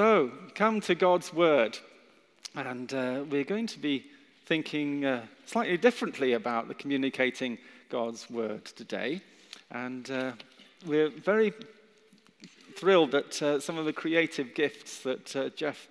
So, 0.00 0.30
come 0.54 0.80
to 0.80 0.94
God's 0.94 1.30
Word, 1.30 1.78
and 2.54 2.90
uh, 2.94 3.24
we're 3.28 3.44
going 3.44 3.66
to 3.66 3.78
be 3.78 4.06
thinking 4.46 5.04
uh, 5.04 5.26
slightly 5.44 5.76
differently 5.76 6.32
about 6.32 6.68
the 6.68 6.74
communicating 6.74 7.58
God's 7.90 8.30
Word 8.30 8.64
today. 8.64 9.20
And 9.70 10.10
uh, 10.10 10.32
we're 10.86 11.10
very 11.10 11.52
thrilled 12.76 13.10
that 13.10 13.42
uh, 13.42 13.60
some 13.60 13.76
of 13.76 13.84
the 13.84 13.92
creative 13.92 14.54
gifts 14.54 15.00
that 15.00 15.36
uh, 15.36 15.50
Jeff 15.50 15.88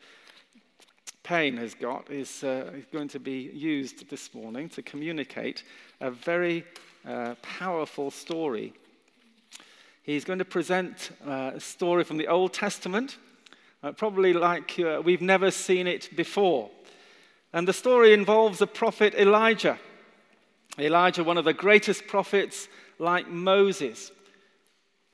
Payne 1.22 1.58
has 1.58 1.76
got 1.76 2.10
is, 2.10 2.44
uh, 2.44 2.82
going 2.92 3.10
to 3.10 3.20
be 3.20 3.52
used 3.54 4.10
this 4.10 4.34
morning 4.34 4.70
to 4.70 4.82
communicate 4.82 5.62
a 6.02 6.10
very 6.10 6.66
powerful 7.44 8.10
story. 8.10 8.74
He's 10.02 10.26
going 10.26 10.40
to 10.40 10.46
present 10.46 11.12
a 11.24 11.60
story 11.60 12.04
from 12.04 12.18
the 12.18 12.28
Old 12.28 12.54
Testament 12.54 13.20
uh, 13.84 13.92
probably 13.92 14.34
like 14.34 14.80
uh, 14.80 15.02
we've 15.04 15.22
never 15.22 15.52
seen 15.52 15.88
it 15.88 16.16
before. 16.16 16.70
And 17.54 17.68
the 17.68 17.74
story 17.74 18.14
involves 18.14 18.60
the 18.60 18.68
prophet 18.68 19.14
Elijah. 19.16 19.80
Elijah, 20.78 21.24
one 21.24 21.38
of 21.38 21.46
the 21.46 21.54
greatest 21.54 22.08
prophets, 22.08 22.68
like 23.00 23.28
Moses. 23.28 24.12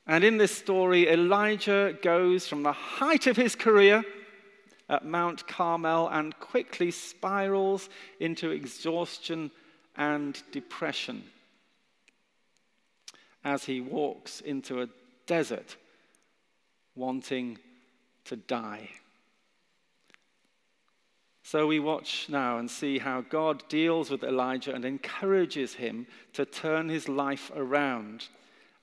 And 0.06 0.22
in 0.22 0.36
this 0.36 0.56
story, 0.56 1.08
Elijah 1.08 1.96
goes 2.02 2.46
from 2.46 2.62
the 2.62 2.72
height 2.72 3.26
of 3.26 3.36
his 3.36 3.54
career 3.54 4.04
at 4.88 5.04
Mount 5.04 5.48
Carmel 5.48 6.08
and 6.08 6.38
quickly 6.38 6.90
spirals 6.90 7.88
into 8.20 8.50
exhaustion 8.50 9.50
and 9.96 10.40
depression 10.52 11.24
as 13.44 13.64
he 13.64 13.80
walks 13.80 14.40
into 14.40 14.82
a 14.82 14.88
desert 15.26 15.76
wanting 16.94 17.58
to 18.26 18.36
die. 18.36 18.90
So 21.42 21.66
we 21.68 21.78
watch 21.78 22.26
now 22.28 22.58
and 22.58 22.68
see 22.68 22.98
how 22.98 23.20
God 23.20 23.62
deals 23.68 24.10
with 24.10 24.24
Elijah 24.24 24.74
and 24.74 24.84
encourages 24.84 25.74
him 25.74 26.08
to 26.32 26.44
turn 26.44 26.88
his 26.88 27.08
life 27.08 27.52
around. 27.54 28.28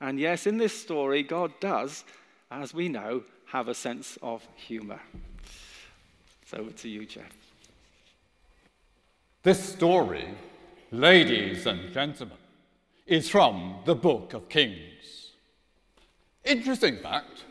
And 0.00 0.18
yes, 0.18 0.46
in 0.46 0.56
this 0.56 0.78
story, 0.78 1.22
God 1.22 1.52
does, 1.60 2.04
as 2.50 2.72
we 2.72 2.88
know, 2.88 3.22
have 3.46 3.68
a 3.68 3.74
sense 3.74 4.18
of 4.22 4.46
humor. 4.56 5.00
So 6.46 6.58
over 6.58 6.70
to 6.70 6.88
you, 6.88 7.04
Jeff. 7.04 7.32
This 9.42 9.62
story, 9.62 10.26
ladies 10.90 11.66
and 11.66 11.92
gentlemen, 11.92 12.38
is 13.06 13.28
from 13.28 13.80
the 13.84 13.94
book 13.94 14.32
of 14.32 14.48
Kings. 14.48 15.32
Interesting 16.44 16.96
fact 16.96 17.44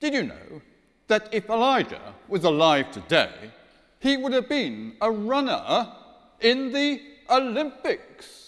did 0.00 0.14
you 0.14 0.22
know 0.24 0.62
that 1.08 1.28
if 1.32 1.48
Elijah 1.48 2.14
was 2.28 2.44
alive 2.44 2.90
today, 2.90 3.52
he 4.00 4.16
would 4.16 4.32
have 4.32 4.48
been 4.48 4.94
a 5.00 5.10
runner 5.10 5.92
in 6.40 6.72
the 6.72 7.00
Olympics? 7.30 8.45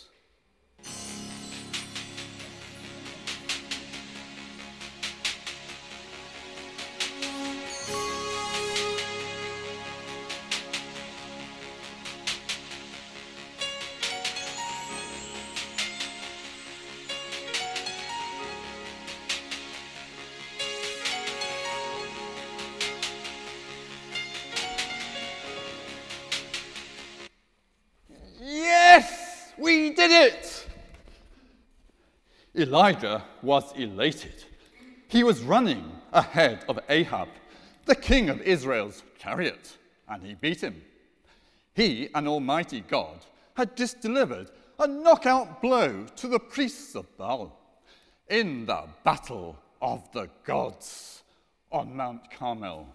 Elijah 32.68 33.24
was 33.40 33.72
elated. 33.76 34.44
He 35.08 35.24
was 35.24 35.40
running 35.40 35.90
ahead 36.12 36.66
of 36.68 36.78
Ahab, 36.90 37.28
the 37.86 37.94
king 37.94 38.28
of 38.28 38.42
Israel's 38.42 39.02
chariot, 39.18 39.78
and 40.06 40.22
he 40.22 40.34
beat 40.34 40.60
him. 40.60 40.82
He, 41.72 42.10
an 42.14 42.28
almighty 42.28 42.82
God, 42.82 43.24
had 43.54 43.74
just 43.74 44.02
delivered 44.02 44.50
a 44.78 44.86
knockout 44.86 45.62
blow 45.62 46.04
to 46.16 46.28
the 46.28 46.38
priests 46.38 46.94
of 46.94 47.16
Baal 47.16 47.58
in 48.28 48.66
the 48.66 48.84
battle 49.02 49.56
of 49.80 50.12
the 50.12 50.28
gods 50.44 51.22
on 51.72 51.96
Mount 51.96 52.30
Carmel 52.30 52.86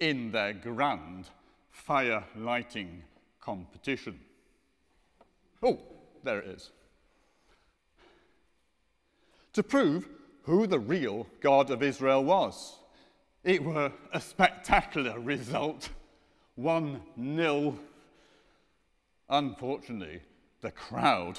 in 0.00 0.32
their 0.32 0.54
grand 0.54 1.28
fire 1.70 2.24
lighting 2.34 3.04
competition. 3.40 4.18
Oh, 5.62 5.78
there 6.24 6.40
it 6.40 6.48
is 6.48 6.72
to 9.56 9.62
prove 9.62 10.08
who 10.42 10.66
the 10.66 10.78
real 10.78 11.26
God 11.40 11.70
of 11.70 11.82
Israel 11.82 12.22
was. 12.22 12.76
It 13.42 13.64
were 13.64 13.90
a 14.12 14.20
spectacular 14.20 15.18
result 15.18 15.88
1 16.56 17.00
0. 17.34 17.78
Unfortunately, 19.30 20.20
the 20.60 20.70
crowd 20.70 21.38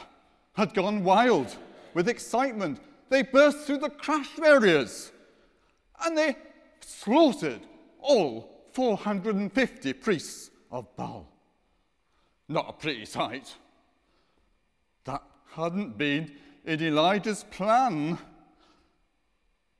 had 0.53 0.73
gone 0.73 1.03
wild 1.03 1.55
with 1.93 2.09
excitement. 2.09 2.79
They 3.09 3.21
burst 3.21 3.59
through 3.59 3.77
the 3.77 3.89
crash 3.89 4.35
barriers 4.35 5.11
and 6.03 6.17
they 6.17 6.35
slaughtered 6.79 7.61
all 7.99 8.65
450 8.73 9.93
priests 9.93 10.49
of 10.71 10.93
Baal. 10.95 11.31
Not 12.49 12.69
a 12.69 12.73
pretty 12.73 13.05
sight. 13.05 13.55
That 15.05 15.21
hadn't 15.51 15.97
been 15.99 16.31
in 16.67 16.83
Elijah's 16.83 17.45
plan. 17.45 18.17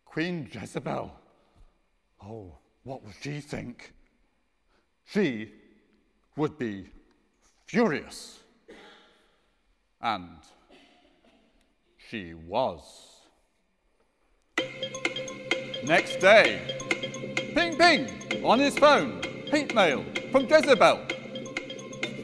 Queen 0.05 0.49
Jezebel. 0.51 1.11
Oh, 2.23 2.53
what 2.83 3.03
would 3.03 3.13
she 3.21 3.41
think? 3.41 3.93
She 5.05 5.51
would 6.37 6.57
be 6.57 6.87
furious. 7.65 8.39
And 10.01 10.29
she 12.09 12.33
was. 12.33 12.81
Next 15.83 16.19
day, 16.19 16.61
ping 17.53 17.77
ping 17.77 18.43
on 18.43 18.59
his 18.59 18.77
phone, 18.77 19.21
hate 19.51 19.75
mail 19.75 20.05
from 20.31 20.45
Jezebel. 20.45 21.01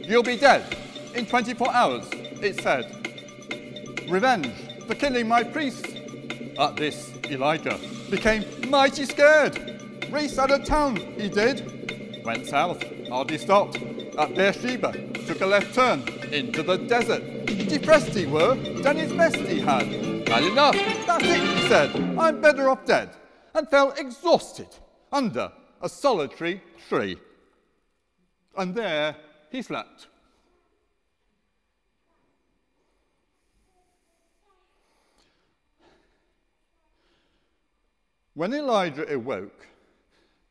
You'll 0.01 0.23
be 0.23 0.37
dead 0.37 0.77
in 1.13 1.25
24 1.25 1.71
hours, 1.71 2.07
it 2.41 2.61
said 2.61 3.02
revenge 4.09 4.53
for 4.87 4.95
killing 4.95 5.27
my 5.27 5.43
priests. 5.43 5.87
At 6.59 6.75
this, 6.75 7.11
Elijah 7.29 7.79
became 8.09 8.43
mighty 8.69 9.05
scared. 9.05 9.81
Raced 10.11 10.37
out 10.37 10.51
of 10.51 10.65
town, 10.65 10.97
he 11.17 11.29
did. 11.29 12.23
Went 12.23 12.45
south, 12.45 12.83
hardly 13.09 13.37
stopped. 13.37 13.77
At 14.17 14.35
Beersheba, 14.35 14.91
took 15.25 15.41
a 15.41 15.45
left 15.45 15.73
turn 15.73 16.03
into 16.31 16.61
the 16.61 16.77
desert. 16.77 17.45
Depressed 17.45 18.09
he 18.09 18.25
were, 18.25 18.55
done 18.81 18.97
his 18.97 19.11
best 19.13 19.37
he 19.37 19.59
had. 19.59 19.87
Had 20.27 20.43
enough, 20.43 20.75
that's 21.07 21.23
it, 21.25 21.41
he 21.41 21.67
said. 21.67 21.89
I'm 22.17 22.41
better 22.41 22.69
off 22.69 22.85
dead. 22.85 23.09
And 23.55 23.67
fell 23.69 23.91
exhausted 23.97 24.67
under 25.11 25.51
a 25.81 25.89
solitary 25.89 26.61
tree. 26.89 27.17
And 28.57 28.75
there 28.75 29.15
he 29.51 29.61
slept. 29.61 30.07
When 38.35 38.53
Elijah 38.53 39.13
awoke, 39.13 39.67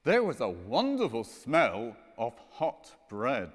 there 0.04 0.22
was 0.22 0.40
a 0.40 0.48
wonderful 0.48 1.24
smell 1.24 1.96
of 2.16 2.34
hot 2.52 2.92
bread. 3.08 3.50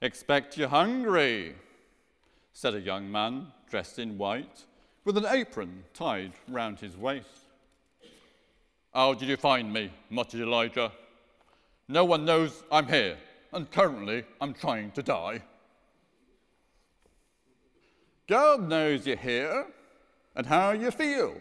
Expect 0.00 0.56
you're 0.56 0.68
hungry, 0.68 1.54
said 2.52 2.74
a 2.74 2.80
young 2.80 3.10
man 3.10 3.48
dressed 3.68 3.98
in 3.98 4.16
white 4.16 4.64
with 5.04 5.18
an 5.18 5.26
apron 5.26 5.84
tied 5.92 6.32
round 6.48 6.80
his 6.80 6.96
waist. 6.96 7.50
How 8.94 9.12
did 9.12 9.28
you 9.28 9.36
find 9.36 9.70
me? 9.70 9.90
muttered 10.08 10.40
Elijah. 10.40 10.92
No 11.88 12.06
one 12.06 12.24
knows 12.24 12.62
I'm 12.72 12.86
here, 12.86 13.18
and 13.52 13.70
currently 13.70 14.24
I'm 14.40 14.54
trying 14.54 14.92
to 14.92 15.02
die. 15.02 15.42
God 18.26 18.68
knows 18.68 19.06
you're 19.06 19.16
here 19.16 19.66
and 20.34 20.46
how 20.46 20.72
you 20.72 20.90
feel. 20.90 21.34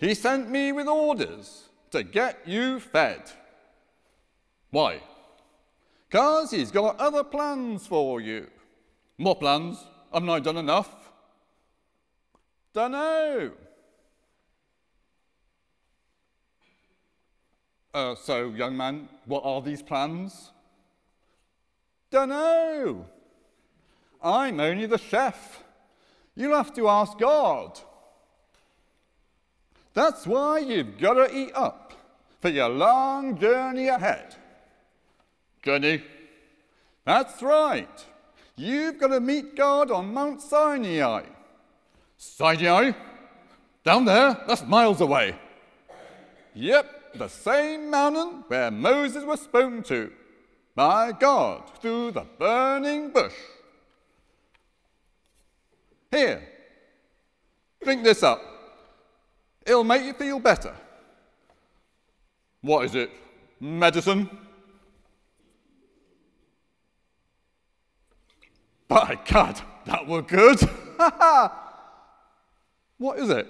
He 0.00 0.14
sent 0.14 0.50
me 0.50 0.72
with 0.72 0.88
orders 0.88 1.68
to 1.90 2.02
get 2.02 2.40
you 2.46 2.80
fed. 2.80 3.22
Why? 4.70 5.00
Because 6.08 6.50
he's 6.50 6.70
got 6.70 6.98
other 6.98 7.24
plans 7.24 7.86
for 7.86 8.20
you. 8.20 8.48
More 9.18 9.36
plans? 9.36 9.84
Haven't 10.12 10.28
I 10.28 10.40
done 10.40 10.58
enough? 10.58 10.90
Dunno. 12.74 13.52
Uh, 17.94 18.14
so, 18.14 18.50
young 18.50 18.76
man, 18.76 19.08
what 19.24 19.42
are 19.44 19.62
these 19.62 19.82
plans? 19.82 20.50
Dunno. 22.10 23.06
I'm 24.22 24.60
only 24.60 24.84
the 24.84 24.98
chef. 24.98 25.62
You'll 26.36 26.56
have 26.56 26.74
to 26.74 26.88
ask 26.88 27.18
God. 27.18 27.80
That's 29.94 30.26
why 30.26 30.58
you've 30.58 30.98
got 30.98 31.14
to 31.14 31.34
eat 31.34 31.52
up 31.54 31.94
for 32.40 32.50
your 32.50 32.68
long 32.68 33.38
journey 33.38 33.88
ahead. 33.88 34.36
Journey? 35.62 36.02
That's 37.06 37.42
right. 37.42 38.04
You've 38.56 38.98
got 38.98 39.08
to 39.08 39.20
meet 39.20 39.56
God 39.56 39.90
on 39.90 40.12
Mount 40.12 40.42
Sinai. 40.42 41.22
Sinai? 42.18 42.92
Down 43.84 44.04
there? 44.04 44.36
That's 44.46 44.64
miles 44.64 45.00
away. 45.00 45.34
Yep, 46.54 47.18
the 47.18 47.28
same 47.28 47.90
mountain 47.90 48.44
where 48.48 48.70
Moses 48.70 49.24
was 49.24 49.40
spoken 49.40 49.82
to 49.84 50.12
by 50.74 51.12
God 51.12 51.70
through 51.80 52.10
the 52.12 52.26
burning 52.38 53.10
bush. 53.10 53.34
Here, 56.16 56.42
drink 57.84 58.02
this 58.02 58.22
up. 58.22 58.40
It'll 59.66 59.84
make 59.84 60.02
you 60.02 60.14
feel 60.14 60.38
better. 60.38 60.74
What 62.62 62.86
is 62.86 62.94
it? 62.94 63.10
Medicine? 63.60 64.30
By 68.88 69.18
God, 69.28 69.60
that 69.84 70.06
were 70.06 70.22
good. 70.22 70.58
what 72.96 73.18
is 73.18 73.28
it? 73.28 73.46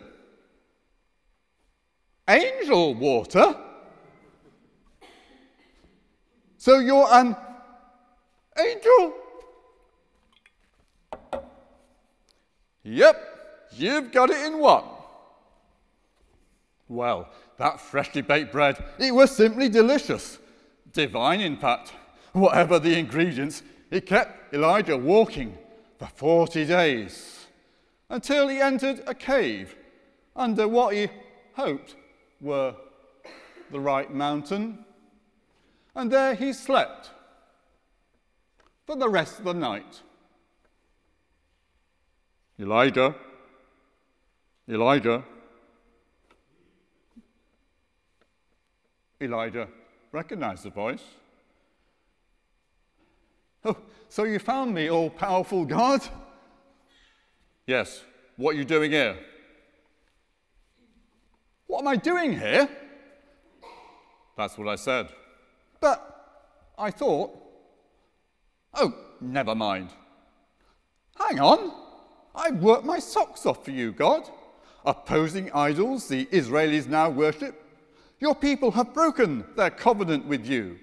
Angel 2.28 2.94
water? 2.94 3.54
So 6.58 6.80
you're 6.80 7.06
an 7.12 7.36
angel? 8.58 9.14
Yep, 12.86 13.68
you've 13.72 14.12
got 14.12 14.30
it 14.30 14.46
in 14.46 14.60
one. 14.60 14.84
Well, 16.88 17.28
that 17.58 17.80
freshly 17.80 18.22
baked 18.22 18.52
bread, 18.52 18.82
it 19.00 19.12
was 19.12 19.34
simply 19.34 19.68
delicious. 19.68 20.38
Divine, 20.92 21.40
in 21.40 21.56
fact. 21.56 21.92
Whatever 22.32 22.78
the 22.78 22.96
ingredients, 22.96 23.64
it 23.90 24.06
kept 24.06 24.54
Elijah 24.54 24.96
walking 24.96 25.58
for 25.98 26.06
40 26.06 26.64
days 26.64 27.46
until 28.08 28.46
he 28.46 28.60
entered 28.60 29.02
a 29.08 29.14
cave 29.14 29.74
under 30.36 30.68
what 30.68 30.94
he 30.94 31.08
hoped 31.54 31.96
were 32.40 32.76
the 33.72 33.80
right 33.80 34.14
mountain. 34.14 34.84
And 35.96 36.12
there 36.12 36.36
he 36.36 36.52
slept 36.52 37.10
for 38.86 38.94
the 38.94 39.08
rest 39.08 39.40
of 39.40 39.44
the 39.44 39.54
night. 39.54 40.02
Elijah, 42.58 43.14
Elijah, 44.68 45.22
Elijah 49.20 49.68
recognized 50.12 50.64
the 50.64 50.70
voice. 50.70 51.02
Oh, 53.64 53.76
so 54.08 54.24
you 54.24 54.38
found 54.38 54.74
me, 54.74 54.88
all 54.88 55.10
powerful 55.10 55.64
God? 55.64 56.00
Yes. 57.66 58.02
What 58.36 58.54
are 58.54 58.58
you 58.58 58.64
doing 58.64 58.92
here? 58.92 59.16
What 61.66 61.80
am 61.80 61.88
I 61.88 61.96
doing 61.96 62.38
here? 62.38 62.68
That's 64.36 64.56
what 64.56 64.68
I 64.68 64.76
said. 64.76 65.08
But 65.80 65.98
I 66.78 66.90
thought, 66.90 67.30
oh, 68.74 68.94
never 69.20 69.54
mind. 69.54 69.88
Hang 71.18 71.40
on. 71.40 71.85
I 72.36 72.50
worked 72.50 72.84
my 72.84 73.00
socks 73.00 73.46
off 73.46 73.64
for 73.64 73.72
you, 73.72 73.90
God. 73.90 74.30
Opposing 74.84 75.50
idols 75.52 76.06
the 76.06 76.26
Israelis 76.26 76.86
now 76.86 77.10
worship 77.10 77.66
your 78.18 78.34
people 78.34 78.70
have 78.72 78.94
broken 78.94 79.44
their 79.56 79.70
covenant 79.70 80.26
with 80.26 80.46
you. 80.46 80.78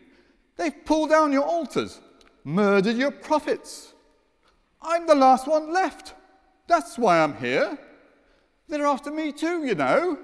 They've 0.55 0.85
pulled 0.85 1.09
down 1.09 1.31
your 1.31 1.45
altars, 1.45 1.99
murdered 2.43 2.95
your 2.95 3.11
prophets. 3.11 3.93
I'm 4.81 5.07
the 5.07 5.15
last 5.15 5.47
one 5.47 5.73
left. 5.73 6.13
That's 6.67 6.97
why 6.97 7.19
I'm 7.19 7.35
here. 7.37 7.77
They're 8.67 8.85
after 8.85 9.11
me 9.11 9.31
too, 9.31 9.65
you 9.65 9.75
know. 9.75 10.19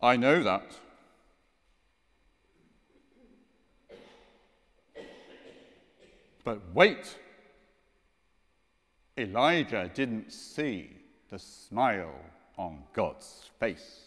I 0.00 0.16
know 0.16 0.42
that. 0.42 0.64
But 6.48 6.62
wait. 6.72 7.14
Elijah 9.18 9.90
didn't 9.92 10.32
see 10.32 10.96
the 11.28 11.38
smile 11.38 12.14
on 12.56 12.84
God's 12.94 13.50
face. 13.60 14.04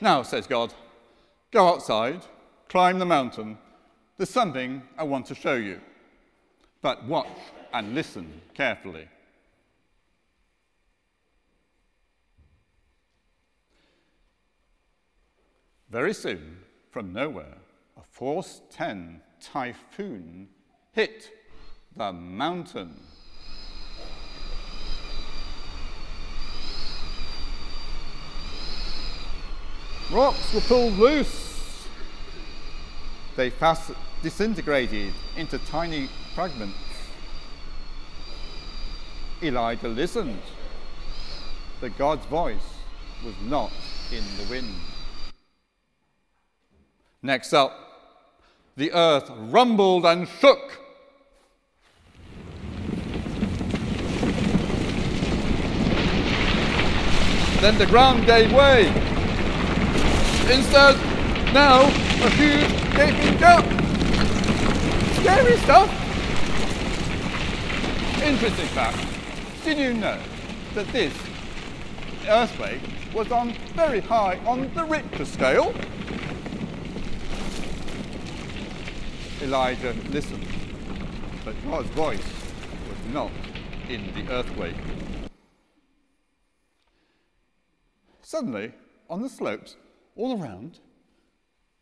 Now, 0.00 0.22
says 0.22 0.46
God, 0.46 0.72
go 1.50 1.66
outside, 1.66 2.24
climb 2.68 3.00
the 3.00 3.04
mountain. 3.04 3.58
There's 4.16 4.30
something 4.30 4.80
I 4.96 5.02
want 5.02 5.26
to 5.26 5.34
show 5.34 5.56
you. 5.56 5.80
But 6.82 7.04
watch 7.08 7.40
and 7.72 7.92
listen 7.92 8.42
carefully. 8.54 9.08
Very 15.90 16.14
soon, 16.14 16.58
from 16.92 17.12
nowhere, 17.12 17.58
a 17.96 18.02
force 18.04 18.62
10 18.70 19.22
typhoon 19.40 20.48
hit 20.92 21.30
the 21.96 22.12
mountain. 22.12 22.94
Rocks 30.10 30.52
were 30.52 30.60
pulled 30.62 30.94
loose. 30.94 31.86
They 33.36 33.50
fast 33.50 33.92
disintegrated 34.22 35.14
into 35.36 35.58
tiny 35.58 36.08
fragments. 36.34 36.76
Elijah 39.42 39.88
listened, 39.88 40.42
The 41.80 41.90
God's 41.90 42.26
voice 42.26 42.74
was 43.24 43.34
not 43.42 43.72
in 44.12 44.24
the 44.36 44.50
wind. 44.50 44.74
Next 47.22 47.52
up, 47.52 47.89
the 48.76 48.92
earth 48.92 49.30
rumbled 49.30 50.06
and 50.06 50.28
shook. 50.28 50.78
Then 57.60 57.76
the 57.76 57.86
ground 57.86 58.26
gave 58.26 58.52
way 58.52 59.10
Instead, 60.50 60.96
now, 61.54 61.82
a 61.82 62.30
huge 62.30 62.68
gaping 62.96 63.38
gap. 63.38 63.64
Scary 65.20 65.56
stuff. 65.58 65.88
Interesting 68.20 68.66
fact. 68.66 68.98
Did 69.64 69.78
you 69.78 69.94
know 69.94 70.18
that 70.74 70.88
this 70.88 71.14
earthquake 72.28 72.80
was 73.14 73.30
on 73.30 73.52
very 73.76 74.00
high 74.00 74.40
on 74.44 74.74
the 74.74 74.82
Richter 74.82 75.24
scale? 75.24 75.72
Elijah 79.42 79.94
listened, 80.10 80.46
but 81.46 81.54
God's 81.64 81.88
voice 81.90 82.32
was 82.88 83.14
not 83.14 83.30
in 83.88 84.12
the 84.12 84.30
earthquake. 84.30 84.76
Suddenly, 88.20 88.72
on 89.08 89.22
the 89.22 89.30
slopes, 89.30 89.76
all 90.14 90.42
around, 90.42 90.78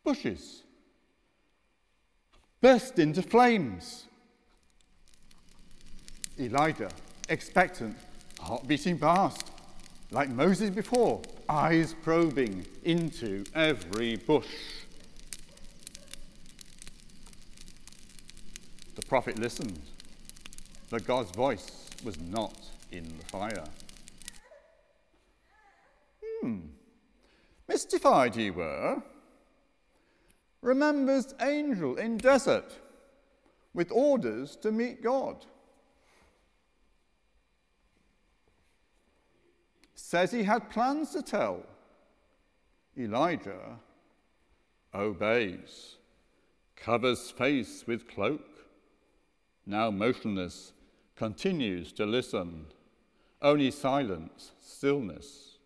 bushes 0.04 0.62
burst 2.60 3.00
into 3.00 3.22
flames. 3.22 4.06
Elijah, 6.38 6.90
expectant, 7.28 7.96
heart 8.40 8.68
beating 8.68 8.96
fast, 8.96 9.50
like 10.12 10.28
Moses 10.30 10.70
before, 10.70 11.20
eyes 11.48 11.94
probing 12.02 12.64
into 12.84 13.44
every 13.54 14.14
bush. 14.14 14.46
Prophet 19.08 19.38
listened, 19.38 19.80
but 20.90 21.06
God's 21.06 21.30
voice 21.30 21.88
was 22.04 22.20
not 22.20 22.54
in 22.92 23.04
the 23.18 23.24
fire. 23.26 23.64
Hmm. 26.40 26.60
Mystified 27.66 28.34
he 28.34 28.50
were, 28.50 29.02
remembers 30.62 31.34
angel 31.40 31.96
in 31.96 32.18
desert 32.18 32.72
with 33.74 33.90
orders 33.90 34.56
to 34.56 34.70
meet 34.70 35.02
God. 35.02 35.44
says 40.08 40.30
he 40.30 40.42
had 40.42 40.70
plans 40.70 41.10
to 41.10 41.20
tell. 41.20 41.62
Elijah 42.96 43.78
obeys, 44.94 45.96
covers 46.76 47.30
face 47.30 47.84
with 47.86 48.08
cloak, 48.08 48.57
now 49.68 49.90
motionless, 49.90 50.72
continues 51.14 51.92
to 51.92 52.06
listen. 52.06 52.66
Only 53.42 53.70
silence, 53.70 54.52
stillness. 54.60 55.58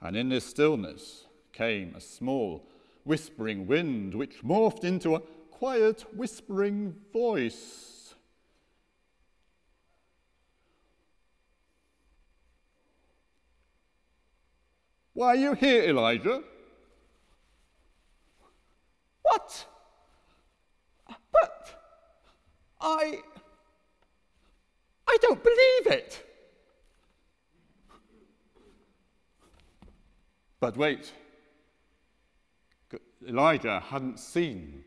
And 0.00 0.16
in 0.16 0.28
this 0.28 0.46
stillness 0.46 1.26
came 1.52 1.94
a 1.94 2.00
small, 2.00 2.66
whispering 3.04 3.66
wind, 3.66 4.14
which 4.14 4.42
morphed 4.42 4.84
into 4.84 5.16
a 5.16 5.20
quiet, 5.50 6.04
whispering 6.14 6.94
voice. 7.12 8.14
Why 15.14 15.26
are 15.28 15.36
you 15.36 15.52
here, 15.54 15.84
Elijah? 15.84 16.42
What? 19.22 19.66
But 21.06 21.74
I. 22.82 23.20
I 25.06 25.16
don't 25.22 25.42
believe 25.42 25.86
it. 25.98 26.26
But 30.60 30.76
wait. 30.76 31.12
Elijah 33.26 33.78
hadn't 33.80 34.18
seen 34.18 34.82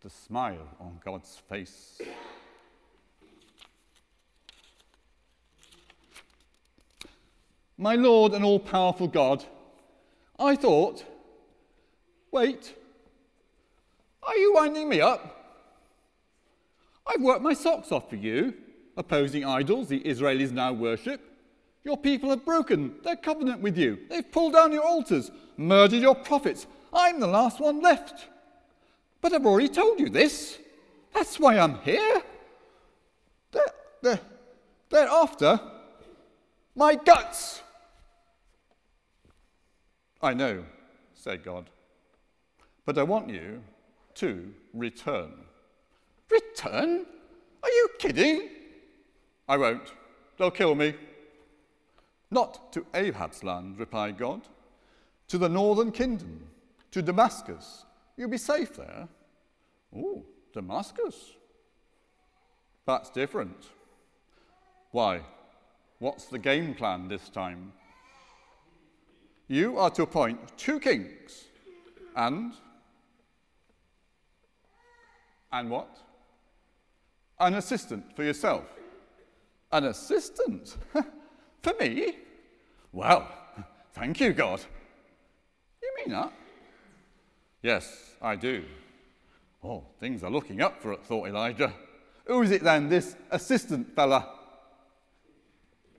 the 0.00 0.10
smile 0.10 0.66
on 0.80 1.00
God's 1.04 1.36
face. 1.48 2.00
My 7.78 7.94
Lord 7.94 8.32
and 8.32 8.44
all 8.44 8.58
powerful 8.58 9.08
God, 9.08 9.44
I 10.38 10.56
thought, 10.56 11.04
wait, 12.30 12.74
are 14.22 14.36
you 14.36 14.52
winding 14.52 14.88
me 14.88 15.00
up? 15.00 15.39
I've 17.10 17.22
worked 17.22 17.42
my 17.42 17.54
socks 17.54 17.90
off 17.90 18.08
for 18.08 18.16
you, 18.16 18.54
opposing 18.96 19.44
idols 19.44 19.88
the 19.88 20.00
Israelis 20.00 20.52
now 20.52 20.72
worship. 20.72 21.20
Your 21.82 21.96
people 21.96 22.30
have 22.30 22.44
broken 22.44 22.94
their 23.02 23.16
covenant 23.16 23.60
with 23.60 23.76
you. 23.76 23.98
They've 24.08 24.30
pulled 24.30 24.52
down 24.52 24.70
your 24.72 24.84
altars, 24.84 25.30
murdered 25.56 26.00
your 26.00 26.14
prophets. 26.14 26.66
I'm 26.92 27.18
the 27.18 27.26
last 27.26 27.58
one 27.58 27.80
left. 27.80 28.28
But 29.20 29.32
I've 29.32 29.46
already 29.46 29.68
told 29.68 29.98
you 29.98 30.08
this. 30.08 30.58
That's 31.12 31.40
why 31.40 31.58
I'm 31.58 31.80
here. 31.80 32.22
They're, 33.50 33.74
they're, 34.02 34.20
they're 34.90 35.08
after 35.08 35.58
my 36.76 36.94
guts. 36.94 37.62
I 40.22 40.34
know, 40.34 40.64
said 41.14 41.42
God, 41.42 41.70
but 42.84 42.98
I 42.98 43.02
want 43.02 43.30
you 43.30 43.62
to 44.16 44.52
return. 44.74 45.32
Return? 46.30 47.06
Are 47.62 47.68
you 47.68 47.88
kidding? 47.98 48.48
I 49.48 49.56
won't. 49.56 49.92
They'll 50.38 50.50
kill 50.50 50.74
me. 50.74 50.94
Not 52.30 52.72
to 52.72 52.86
Ahab's 52.94 53.42
land, 53.42 53.78
replied 53.78 54.16
God. 54.16 54.42
To 55.28 55.38
the 55.38 55.48
northern 55.48 55.92
kingdom, 55.92 56.46
to 56.92 57.02
Damascus. 57.02 57.84
You'll 58.16 58.30
be 58.30 58.38
safe 58.38 58.76
there. 58.76 59.08
Oh, 59.96 60.22
Damascus. 60.52 61.14
That's 62.86 63.10
different. 63.10 63.68
Why? 64.92 65.22
What's 65.98 66.24
the 66.24 66.38
game 66.38 66.74
plan 66.74 67.08
this 67.08 67.28
time? 67.28 67.72
You 69.48 69.78
are 69.78 69.90
to 69.90 70.02
appoint 70.02 70.56
two 70.56 70.80
kings 70.80 71.46
and 72.16 72.52
and 75.52 75.70
what? 75.70 75.98
An 77.40 77.54
assistant 77.54 78.14
for 78.14 78.22
yourself. 78.22 78.64
An 79.72 79.84
assistant? 79.84 80.76
for 81.62 81.72
me? 81.80 82.18
Well, 82.92 83.26
thank 83.94 84.20
you, 84.20 84.32
God. 84.32 84.60
You 85.82 85.92
mean 85.96 86.14
that? 86.14 86.32
Yes, 87.62 88.14
I 88.20 88.36
do. 88.36 88.64
Oh, 89.64 89.84
things 89.98 90.22
are 90.22 90.30
looking 90.30 90.60
up 90.60 90.82
for 90.82 90.92
it, 90.92 91.04
thought 91.04 91.28
Elijah. 91.28 91.72
Who 92.24 92.42
is 92.42 92.50
it 92.50 92.62
then, 92.62 92.88
this 92.88 93.16
assistant 93.30 93.94
fella? 93.94 94.28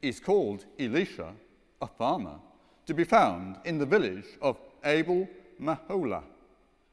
He's 0.02 0.20
called 0.20 0.66
Elisha, 0.80 1.34
a 1.82 1.88
farmer, 1.88 2.40
to 2.86 2.94
be 2.94 3.04
found 3.04 3.58
in 3.66 3.78
the 3.78 3.86
village 3.86 4.26
of 4.42 4.58
Abel 4.84 5.28
Mahola. 5.60 6.24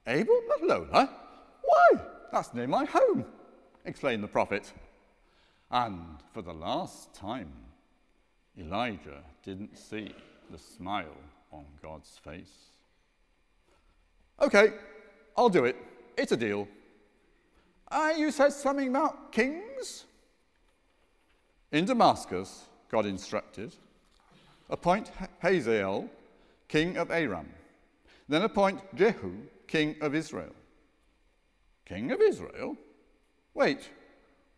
Abel 0.06 0.40
Mahola? 0.50 1.08
Why? 1.62 2.00
That's 2.32 2.52
near 2.52 2.66
my 2.66 2.84
home, 2.84 3.24
explained 3.88 4.23
the 4.23 4.28
prophet. 4.28 4.73
And 5.71 6.18
for 6.33 6.42
the 6.42 6.52
last 6.52 7.14
time, 7.14 7.52
Elijah 8.59 9.23
didn't 9.42 9.76
see 9.76 10.14
the 10.50 10.59
smile 10.59 11.16
on 11.52 11.64
God's 11.83 12.18
face. 12.18 12.71
Okay, 14.40 14.73
I'll 15.37 15.49
do 15.49 15.64
it. 15.64 15.76
It's 16.16 16.33
a 16.33 16.37
deal. 16.37 16.68
Ah, 17.90 18.12
you 18.12 18.30
said 18.30 18.52
something 18.52 18.88
about 18.88 19.33
kings? 19.33 20.04
In 21.73 21.85
Damascus, 21.85 22.64
God 22.88 23.07
instructed, 23.07 23.75
appoint 24.71 25.11
Hazael, 25.40 26.09
king 26.68 26.97
of 26.97 27.11
Aram. 27.11 27.49
Then 28.28 28.42
appoint 28.42 28.80
Jehu, 28.95 29.33
king 29.66 29.97
of 30.00 30.14
Israel 30.14 30.54
king 31.88 32.12
of 32.12 32.21
Israel? 32.21 32.76
Wait, 33.58 33.90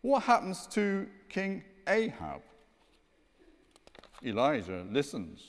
what 0.01 0.21
happens 0.21 0.67
to 0.67 1.07
King 1.27 1.63
Ahab? 1.87 2.41
Elijah 4.23 4.85
listens. 4.91 5.41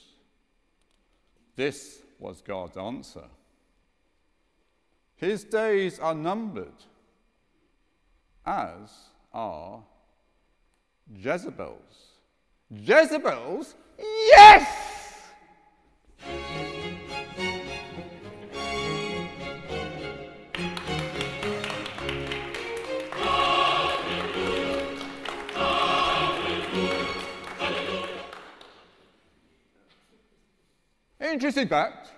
This 1.55 2.01
was 2.17 2.41
God's 2.41 2.77
answer. 2.77 3.25
His 5.17 5.43
days 5.43 5.99
are 5.99 6.15
numbered, 6.15 6.73
as 8.43 8.89
are 9.31 9.83
Jezebel's. 11.15 12.17
Jezebel's? 12.71 13.75
Yes! 13.99 15.02
Interesting 31.33 31.67
fact 31.67 32.11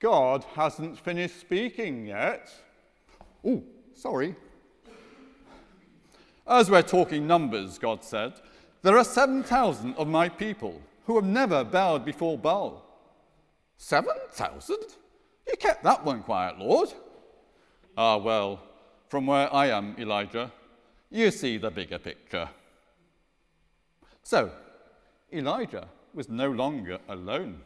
God 0.00 0.44
hasn't 0.54 0.98
finished 0.98 1.38
speaking 1.38 2.06
yet. 2.06 2.50
Oh, 3.46 3.62
sorry. 3.94 4.34
As 6.46 6.70
we're 6.70 6.80
talking 6.80 7.26
numbers, 7.26 7.78
God 7.78 8.02
said, 8.02 8.32
there 8.80 8.96
are 8.96 9.04
7,000 9.04 9.94
of 9.96 10.08
my 10.08 10.26
people 10.26 10.80
who 11.04 11.16
have 11.16 11.26
never 11.26 11.64
bowed 11.64 12.02
before 12.02 12.38
Baal. 12.38 12.82
7,000? 13.76 14.76
You 15.46 15.56
kept 15.58 15.84
that 15.84 16.02
one 16.02 16.22
quiet, 16.22 16.58
Lord. 16.58 16.94
Ah, 17.94 18.16
well, 18.16 18.58
from 19.08 19.26
where 19.26 19.52
I 19.54 19.66
am, 19.66 19.94
Elijah, 19.98 20.50
you 21.10 21.30
see 21.30 21.58
the 21.58 21.70
bigger 21.70 21.98
picture. 21.98 22.48
So, 24.22 24.50
Elijah 25.30 25.88
was 26.14 26.28
no 26.28 26.50
longer 26.50 26.98
alone. 27.08 27.60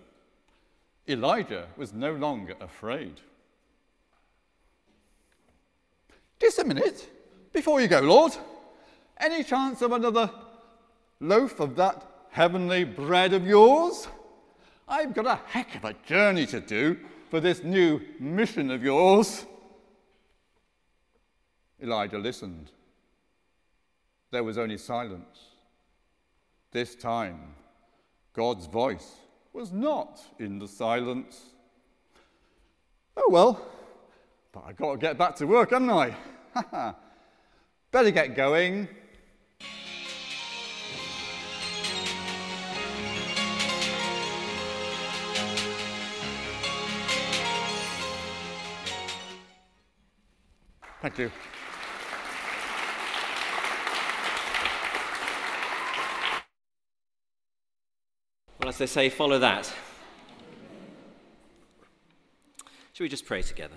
Elijah 1.08 1.68
was 1.76 1.92
no 1.92 2.12
longer 2.12 2.54
afraid. 2.60 3.20
Just 6.40 6.58
a 6.58 6.64
minute 6.64 7.08
before 7.52 7.80
you 7.80 7.88
go, 7.88 8.00
Lord. 8.00 8.32
Any 9.18 9.42
chance 9.42 9.82
of 9.82 9.92
another 9.92 10.30
loaf 11.20 11.58
of 11.60 11.74
that 11.76 12.06
heavenly 12.30 12.84
bread 12.84 13.32
of 13.32 13.46
yours? 13.46 14.06
I've 14.86 15.12
got 15.12 15.26
a 15.26 15.40
heck 15.46 15.74
of 15.74 15.84
a 15.84 15.94
journey 16.06 16.46
to 16.46 16.60
do 16.60 16.98
for 17.30 17.40
this 17.40 17.62
new 17.62 18.00
mission 18.20 18.70
of 18.70 18.82
yours. 18.82 19.44
Elijah 21.82 22.18
listened. 22.18 22.70
There 24.30 24.44
was 24.44 24.58
only 24.58 24.78
silence. 24.78 25.38
This 26.70 26.94
time, 26.94 27.54
God's 28.38 28.66
voice 28.66 29.16
was 29.52 29.72
not 29.72 30.20
in 30.38 30.60
the 30.60 30.68
silence. 30.68 31.40
Oh 33.16 33.26
well, 33.30 33.60
but 34.52 34.62
I 34.64 34.72
got 34.74 34.92
to 34.92 34.96
get 34.98 35.18
back 35.18 35.34
to 35.36 35.46
work, 35.48 35.70
haven't 35.70 35.90
I? 35.90 36.14
Better 37.90 38.12
get 38.12 38.36
going. 38.36 38.86
Thank 51.02 51.18
you. 51.18 51.32
Well, 58.58 58.70
as 58.70 58.78
they 58.78 58.86
say, 58.86 59.08
follow 59.08 59.38
that. 59.38 59.72
Should 62.92 63.04
we 63.04 63.08
just 63.08 63.24
pray 63.24 63.42
together? 63.42 63.76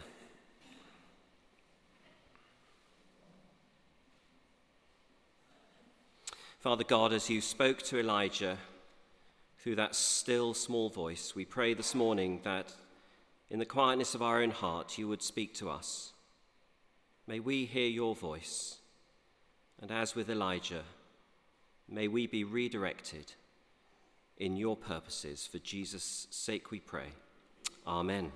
Father 6.60 6.84
God, 6.84 7.14
as 7.14 7.30
you 7.30 7.42
spoke 7.42 7.84
to 7.84 8.00
Elijah 8.00 8.58
through 9.60 9.76
that 9.76 9.94
still 9.94 10.56
small 10.56 10.90
voice, 10.90 11.36
we 11.36 11.46
pray 11.46 11.76
this 11.76 11.94
morning 11.94 12.40
that 12.44 12.74
in 13.52 13.60
the 13.60 13.66
quietness 13.66 14.16
of 14.16 14.24
our 14.24 14.42
own 14.42 14.50
heart 14.50 14.98
you 14.98 15.08
would 15.08 15.22
speak 15.22 15.54
to 15.56 15.70
us. 15.70 16.12
May 17.28 17.40
we 17.40 17.66
hear 17.66 17.88
your 17.88 18.16
voice, 18.16 18.80
and 19.80 19.92
as 19.92 20.16
with 20.16 20.28
Elijah, 20.28 20.84
may 21.88 22.08
we 22.08 22.26
be 22.26 22.44
redirected 22.44 23.34
in 24.38 24.58
your 24.58 24.76
purposes. 24.76 25.48
For 25.48 25.60
Jesus' 25.60 26.28
sake 26.30 26.72
we 26.72 26.80
pray. 26.80 27.14
Amen. 27.86 28.32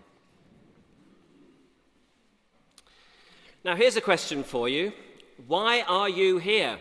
Now, 3.63 3.75
here's 3.75 3.95
a 3.95 4.01
question 4.01 4.43
for 4.43 4.69
you 4.69 4.93
Why 5.47 5.81
are 5.81 6.09
you 6.09 6.37
here? 6.37 6.77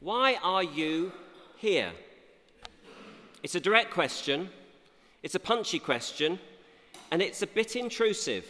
Why 0.00 0.38
are 0.42 0.62
you 0.62 1.12
here? 1.56 1.92
It's 3.42 3.54
a 3.54 3.60
direct 3.60 3.92
question, 3.92 4.50
it's 5.22 5.34
a 5.34 5.40
punchy 5.40 5.78
question, 5.78 6.38
and 7.10 7.22
it's 7.22 7.42
a 7.42 7.46
bit 7.46 7.76
intrusive. 7.76 8.44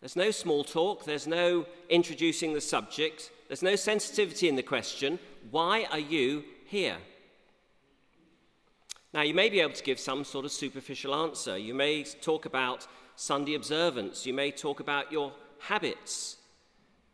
There's 0.00 0.16
no 0.16 0.30
small 0.30 0.64
talk, 0.64 1.04
there's 1.04 1.26
no 1.26 1.66
introducing 1.88 2.52
the 2.52 2.60
subject, 2.60 3.30
there's 3.48 3.62
no 3.62 3.76
sensitivity 3.76 4.48
in 4.48 4.56
the 4.56 4.62
question. 4.62 5.18
Why 5.50 5.86
are 5.90 5.98
you 5.98 6.44
here? 6.66 6.96
Now, 9.16 9.22
you 9.22 9.32
may 9.32 9.48
be 9.48 9.60
able 9.60 9.72
to 9.72 9.82
give 9.82 9.98
some 9.98 10.24
sort 10.24 10.44
of 10.44 10.52
superficial 10.52 11.14
answer. 11.14 11.56
You 11.56 11.72
may 11.72 12.04
talk 12.04 12.44
about 12.44 12.86
Sunday 13.14 13.54
observance, 13.54 14.26
you 14.26 14.34
may 14.34 14.50
talk 14.50 14.78
about 14.78 15.10
your 15.10 15.32
habits. 15.58 16.36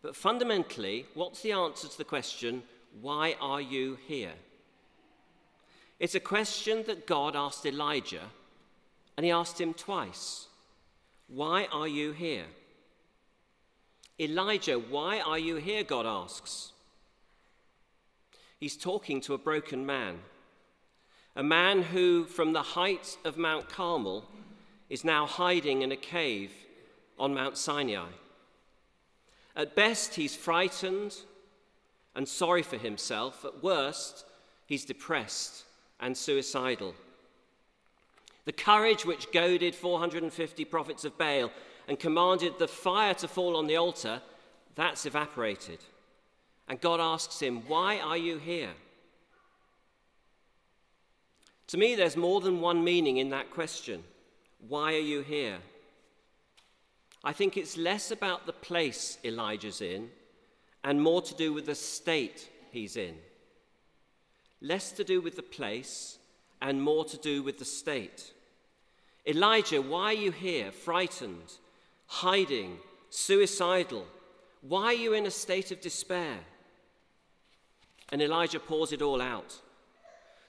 But 0.02 0.16
fundamentally, 0.16 1.06
what's 1.14 1.42
the 1.42 1.52
answer 1.52 1.86
to 1.86 1.96
the 1.96 2.02
question, 2.02 2.64
why 3.00 3.36
are 3.40 3.60
you 3.60 3.98
here? 4.08 4.32
It's 6.00 6.16
a 6.16 6.18
question 6.18 6.82
that 6.88 7.06
God 7.06 7.36
asked 7.36 7.64
Elijah, 7.64 8.30
and 9.16 9.24
he 9.24 9.30
asked 9.30 9.60
him 9.60 9.72
twice 9.72 10.48
Why 11.28 11.68
are 11.70 11.86
you 11.86 12.10
here? 12.10 12.46
Elijah, 14.18 14.80
why 14.80 15.20
are 15.20 15.38
you 15.38 15.54
here? 15.54 15.84
God 15.84 16.06
asks. 16.06 16.72
He's 18.58 18.76
talking 18.76 19.20
to 19.20 19.34
a 19.34 19.38
broken 19.38 19.86
man, 19.86 20.18
a 21.34 21.42
man 21.42 21.82
who, 21.82 22.24
from 22.24 22.52
the 22.52 22.62
height 22.62 23.16
of 23.24 23.36
Mount 23.36 23.68
Carmel, 23.68 24.24
is 24.90 25.04
now 25.04 25.26
hiding 25.26 25.82
in 25.82 25.92
a 25.92 25.96
cave 25.96 26.52
on 27.18 27.34
Mount 27.34 27.56
Sinai. 27.56 28.10
At 29.56 29.74
best, 29.74 30.14
he's 30.14 30.36
frightened 30.36 31.16
and 32.14 32.28
sorry 32.28 32.62
for 32.62 32.76
himself. 32.76 33.44
At 33.44 33.62
worst, 33.62 34.24
he's 34.66 34.84
depressed 34.84 35.64
and 36.00 36.16
suicidal. 36.16 36.94
The 38.44 38.52
courage 38.52 39.06
which 39.06 39.32
goaded 39.32 39.74
450 39.74 40.64
prophets 40.64 41.04
of 41.04 41.16
Baal 41.16 41.50
and 41.88 41.98
commanded 41.98 42.58
the 42.58 42.68
fire 42.68 43.14
to 43.14 43.28
fall 43.28 43.56
on 43.56 43.66
the 43.66 43.76
altar, 43.76 44.20
that's 44.74 45.06
evaporated. 45.06 45.78
And 46.68 46.80
God 46.80 47.00
asks 47.00 47.40
him, 47.40 47.62
Why 47.68 47.98
are 47.98 48.16
you 48.16 48.38
here? 48.38 48.72
To 51.72 51.78
me, 51.78 51.94
there's 51.94 52.18
more 52.18 52.42
than 52.42 52.60
one 52.60 52.84
meaning 52.84 53.16
in 53.16 53.30
that 53.30 53.50
question. 53.50 54.04
Why 54.68 54.92
are 54.92 54.98
you 54.98 55.22
here? 55.22 55.56
I 57.24 57.32
think 57.32 57.56
it's 57.56 57.78
less 57.78 58.10
about 58.10 58.44
the 58.44 58.52
place 58.52 59.16
Elijah's 59.24 59.80
in 59.80 60.10
and 60.84 61.00
more 61.00 61.22
to 61.22 61.34
do 61.34 61.54
with 61.54 61.64
the 61.64 61.74
state 61.74 62.50
he's 62.72 62.98
in. 62.98 63.14
Less 64.60 64.92
to 64.92 65.02
do 65.02 65.22
with 65.22 65.34
the 65.34 65.42
place 65.42 66.18
and 66.60 66.82
more 66.82 67.06
to 67.06 67.16
do 67.16 67.42
with 67.42 67.58
the 67.58 67.64
state. 67.64 68.34
Elijah, 69.26 69.80
why 69.80 70.10
are 70.10 70.12
you 70.12 70.30
here, 70.30 70.72
frightened, 70.72 71.54
hiding, 72.06 72.76
suicidal? 73.08 74.06
Why 74.60 74.84
are 74.88 74.92
you 74.92 75.14
in 75.14 75.24
a 75.24 75.30
state 75.30 75.70
of 75.70 75.80
despair? 75.80 76.36
And 78.10 78.20
Elijah 78.20 78.60
pours 78.60 78.92
it 78.92 79.00
all 79.00 79.22
out. 79.22 79.58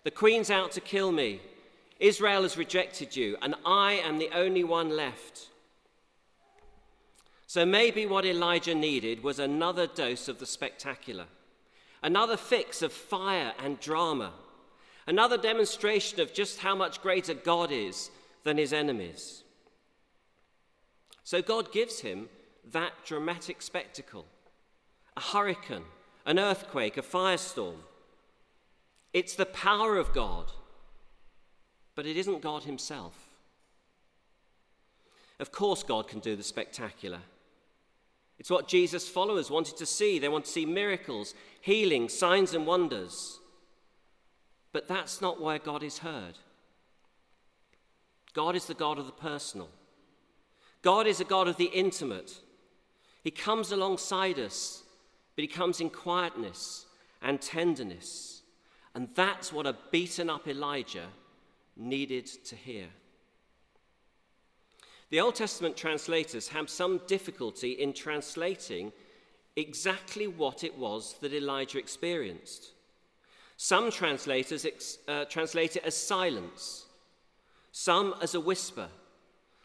The 0.04 0.12
queen's 0.12 0.52
out 0.52 0.72
to 0.74 0.82
kill 0.82 1.12
me. 1.12 1.42
Israel 2.00 2.44
has 2.44 2.58
rejected 2.58 3.16
you, 3.16 3.38
and 3.42 3.56
I 3.66 3.94
am 3.94 4.18
the 4.18 4.30
only 4.34 4.64
one 4.64 4.90
left. 4.90 5.50
So 7.48 7.66
maybe 7.66 8.06
what 8.06 8.26
Elijah 8.26 8.76
needed 8.76 9.24
was 9.24 9.40
another 9.40 9.88
dose 9.88 10.28
of 10.28 10.40
the 10.40 10.46
spectacular, 10.46 11.26
another 12.02 12.36
fix 12.36 12.82
of 12.82 12.92
fire 12.92 13.54
and 13.64 13.80
drama, 13.80 14.34
another 15.08 15.38
demonstration 15.38 16.20
of 16.20 16.34
just 16.34 16.60
how 16.60 16.76
much 16.76 17.02
greater 17.02 17.34
God 17.34 17.72
is 17.72 18.10
than 18.44 18.58
his 18.58 18.74
enemies. 18.74 19.44
So 21.24 21.42
God 21.42 21.72
gives 21.72 22.02
him 22.02 22.28
that 22.72 22.94
dramatic 23.06 23.62
spectacle 23.62 24.26
a 25.16 25.22
hurricane, 25.22 25.86
an 26.26 26.40
earthquake, 26.40 26.98
a 26.98 27.04
firestorm. 27.04 27.78
It's 29.14 29.36
the 29.36 29.46
power 29.46 29.98
of 29.98 30.14
God, 30.14 30.52
but 31.96 32.06
it 32.06 32.18
isn't 32.18 32.42
God 32.42 32.64
Himself. 32.64 33.30
Of 35.40 35.52
course, 35.52 35.84
God 35.84 36.08
can 36.08 36.20
do 36.20 36.36
the 36.36 36.44
spectacular. 36.44 37.20
It's 38.40 38.50
what 38.50 38.68
Jesus' 38.68 39.08
followers 39.08 39.52
wanted 39.52 39.78
to 39.78 39.86
see. 39.86 40.20
They 40.20 40.30
want 40.30 40.46
to 40.46 40.52
see 40.52 40.66
miracles, 40.66 41.36
healing, 41.62 42.10
signs, 42.10 42.54
and 42.54 42.66
wonders. 42.66 43.40
But 44.72 44.88
that's 44.88 45.22
not 45.22 45.40
where 45.40 45.60
God 45.60 45.84
is 45.84 46.00
heard. 46.00 46.40
God 48.34 48.56
is 48.56 48.66
the 48.66 48.74
God 48.74 48.98
of 48.98 49.06
the 49.06 49.12
personal. 49.12 49.70
God 50.82 51.06
is 51.06 51.20
a 51.20 51.26
God 51.26 51.48
of 51.48 51.58
the 51.58 51.66
intimate. 51.66 52.40
He 53.24 53.32
comes 53.32 53.72
alongside 53.72 54.40
us, 54.40 54.84
but 55.36 55.44
He 55.44 55.48
comes 55.48 55.80
in 55.80 55.90
quietness 55.90 56.88
and 57.22 57.40
tenderness. 57.40 58.33
And 58.96 59.10
that's 59.16 59.52
what 59.52 59.66
a 59.66 59.76
beaten 59.92 60.30
up 60.30 60.48
Elijah 60.48 61.08
needed 61.76 62.28
to 62.46 62.56
hear. 62.56 62.88
The 65.10 65.20
Old 65.20 65.36
Testament 65.36 65.78
translators 65.78 66.48
have 66.50 66.70
some 66.70 67.02
difficulty 67.08 67.72
in 67.72 67.94
translating 67.94 68.92
exactly 69.56 70.28
what 70.28 70.64
it 70.64 70.78
was 70.78 71.16
that 71.22 71.34
Elijah 71.34 71.78
experienced. 71.78 72.72
Some 73.58 73.92
translators 73.92 74.66
ex- 74.66 74.98
uh, 75.08 75.26
translate 75.26 75.76
it 75.76 75.84
as 75.86 75.96
silence, 75.96 76.86
some 77.72 78.16
as 78.22 78.34
a 78.34 78.40
whisper, 78.40 78.90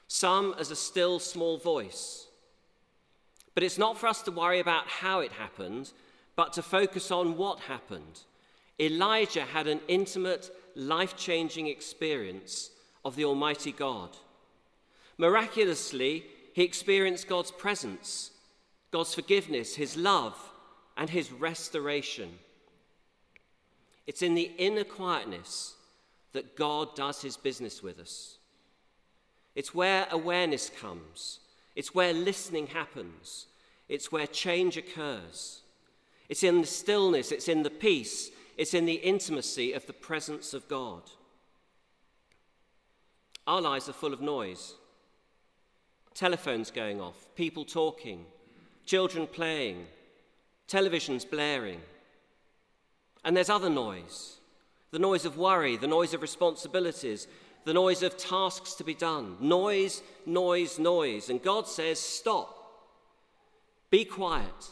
some 0.06 0.54
as 0.58 0.70
a 0.70 0.76
still 0.76 1.18
small 1.18 1.58
voice. 1.58 2.26
But 3.54 3.62
it's 3.64 3.78
not 3.78 3.98
for 3.98 4.06
us 4.06 4.22
to 4.22 4.30
worry 4.30 4.60
about 4.60 4.86
how 4.86 5.20
it 5.20 5.32
happened, 5.32 5.92
but 6.36 6.52
to 6.52 6.62
focus 6.62 7.10
on 7.10 7.36
what 7.36 7.60
happened. 7.60 8.20
Elijah 8.80 9.44
had 9.44 9.66
an 9.66 9.80
intimate, 9.88 10.50
life 10.74 11.16
changing 11.16 11.66
experience 11.66 12.70
of 13.04 13.16
the 13.16 13.24
Almighty 13.24 13.72
God. 13.72 14.10
Miraculously, 15.16 16.24
he 16.52 16.62
experienced 16.62 17.26
God's 17.26 17.50
presence, 17.50 18.30
God's 18.90 19.14
forgiveness, 19.14 19.74
his 19.74 19.96
love, 19.96 20.36
and 20.96 21.10
his 21.10 21.32
restoration. 21.32 22.38
It's 24.06 24.22
in 24.22 24.34
the 24.34 24.50
inner 24.58 24.84
quietness 24.84 25.74
that 26.32 26.56
God 26.56 26.94
does 26.94 27.20
his 27.22 27.36
business 27.36 27.82
with 27.82 27.98
us. 27.98 28.38
It's 29.54 29.74
where 29.74 30.06
awareness 30.10 30.70
comes, 30.70 31.40
it's 31.74 31.94
where 31.94 32.12
listening 32.12 32.68
happens, 32.68 33.46
it's 33.88 34.12
where 34.12 34.26
change 34.26 34.76
occurs. 34.76 35.62
It's 36.28 36.42
in 36.42 36.60
the 36.60 36.66
stillness, 36.66 37.32
it's 37.32 37.48
in 37.48 37.62
the 37.62 37.70
peace, 37.70 38.30
it's 38.58 38.74
in 38.74 38.84
the 38.84 38.94
intimacy 38.94 39.72
of 39.72 39.86
the 39.86 39.92
presence 39.92 40.52
of 40.52 40.68
God. 40.68 41.02
Our 43.46 43.62
lives 43.62 43.88
are 43.88 43.94
full 43.94 44.12
of 44.12 44.20
noise 44.20 44.74
telephones 46.14 46.72
going 46.72 47.00
off, 47.00 47.28
people 47.36 47.64
talking, 47.64 48.26
children 48.84 49.24
playing, 49.28 49.86
televisions 50.66 51.28
blaring. 51.28 51.80
And 53.24 53.36
there's 53.36 53.48
other 53.48 53.70
noise 53.70 54.34
the 54.90 54.98
noise 54.98 55.26
of 55.26 55.36
worry, 55.36 55.76
the 55.76 55.86
noise 55.86 56.14
of 56.14 56.22
responsibilities, 56.22 57.28
the 57.64 57.74
noise 57.74 58.02
of 58.02 58.16
tasks 58.16 58.72
to 58.74 58.84
be 58.84 58.94
done. 58.94 59.36
Noise, 59.38 60.02
noise, 60.24 60.78
noise. 60.78 61.28
And 61.28 61.42
God 61.42 61.68
says, 61.68 62.00
Stop. 62.00 62.54
Be 63.90 64.04
quiet, 64.04 64.70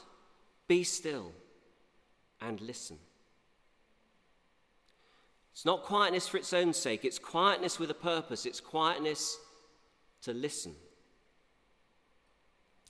be 0.66 0.84
still, 0.84 1.32
and 2.40 2.60
listen. 2.60 2.98
It's 5.56 5.64
not 5.64 5.84
quietness 5.84 6.28
for 6.28 6.36
its 6.36 6.52
own 6.52 6.74
sake, 6.74 7.02
it's 7.02 7.18
quietness 7.18 7.78
with 7.78 7.90
a 7.90 7.94
purpose, 7.94 8.44
it's 8.44 8.60
quietness 8.60 9.38
to 10.20 10.34
listen. 10.34 10.74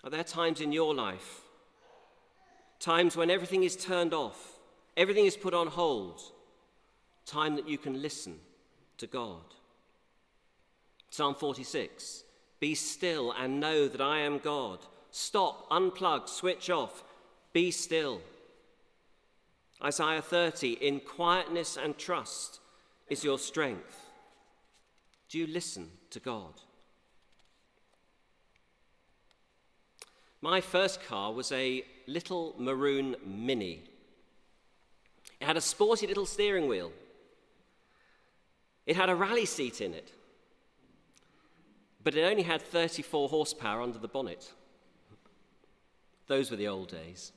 Are 0.03 0.11
there 0.11 0.25
times 0.25 0.61
in 0.61 0.73
your 0.73 0.93
life, 0.93 1.43
times 2.81 3.17
when 3.17 3.31
everything 3.31 3.63
is 3.63 3.77
turned 3.77 4.13
off, 4.13 4.59
everything 4.97 5.27
is 5.27 5.37
put 5.37 5.55
on 5.55 5.69
hold, 5.69 6.21
time 7.25 7.55
that 7.55 7.69
you 7.69 7.79
can 7.79 8.03
listen 8.03 8.35
to 8.99 9.07
God? 9.07 9.45
Psalm 11.09 11.37
46 11.37 12.25
Be 12.59 12.75
still 12.75 13.31
and 13.31 13.61
know 13.61 13.87
that 13.87 14.01
I 14.01 14.19
am 14.19 14.39
God. 14.39 14.81
Stop, 15.13 15.71
unplug, 15.71 16.29
switch 16.29 16.69
off, 16.69 17.05
be 17.53 17.71
still. 17.71 18.21
Isaiah 19.83 20.23
30 20.23 20.73
In 20.73 21.01
quietness 21.01 21.77
and 21.77 21.97
trust 21.97 22.61
is 23.09 23.25
your 23.25 23.39
strength. 23.39 24.11
Do 25.29 25.39
you 25.39 25.47
listen 25.47 25.91
to 26.11 26.21
God? 26.21 26.55
My 30.41 30.61
first 30.61 31.03
car 31.03 31.33
was 31.33 31.51
a 31.53 31.85
little 32.07 32.55
maroon 32.59 33.17
mini. 33.25 33.83
It 35.41 35.45
had 35.45 35.57
a 35.57 35.61
sporty 35.61 36.07
little 36.07 36.27
steering 36.27 36.69
wheel. 36.69 36.93
It 38.87 38.97
had 38.97 39.11
a 39.11 39.15
rally 39.15 39.47
seat 39.47 39.81
in 39.81 39.93
it. 39.93 40.13
But 42.03 42.15
it 42.15 42.23
only 42.23 42.45
had 42.45 42.63
34 42.63 43.29
horsepower 43.29 43.83
under 43.83 43.99
the 43.99 44.09
bonnet. 44.09 44.53
Those 46.29 46.51
were 46.51 46.57
the 46.57 46.69
old 46.69 46.89
days. 46.89 47.33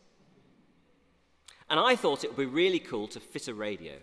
And 1.70 1.80
I 1.80 1.96
thought 1.96 2.24
it 2.24 2.30
would 2.30 2.38
be 2.38 2.46
really 2.46 2.80
cool 2.80 3.08
to 3.10 3.20
fit 3.20 3.48
a 3.48 3.54
radio. 3.54 3.94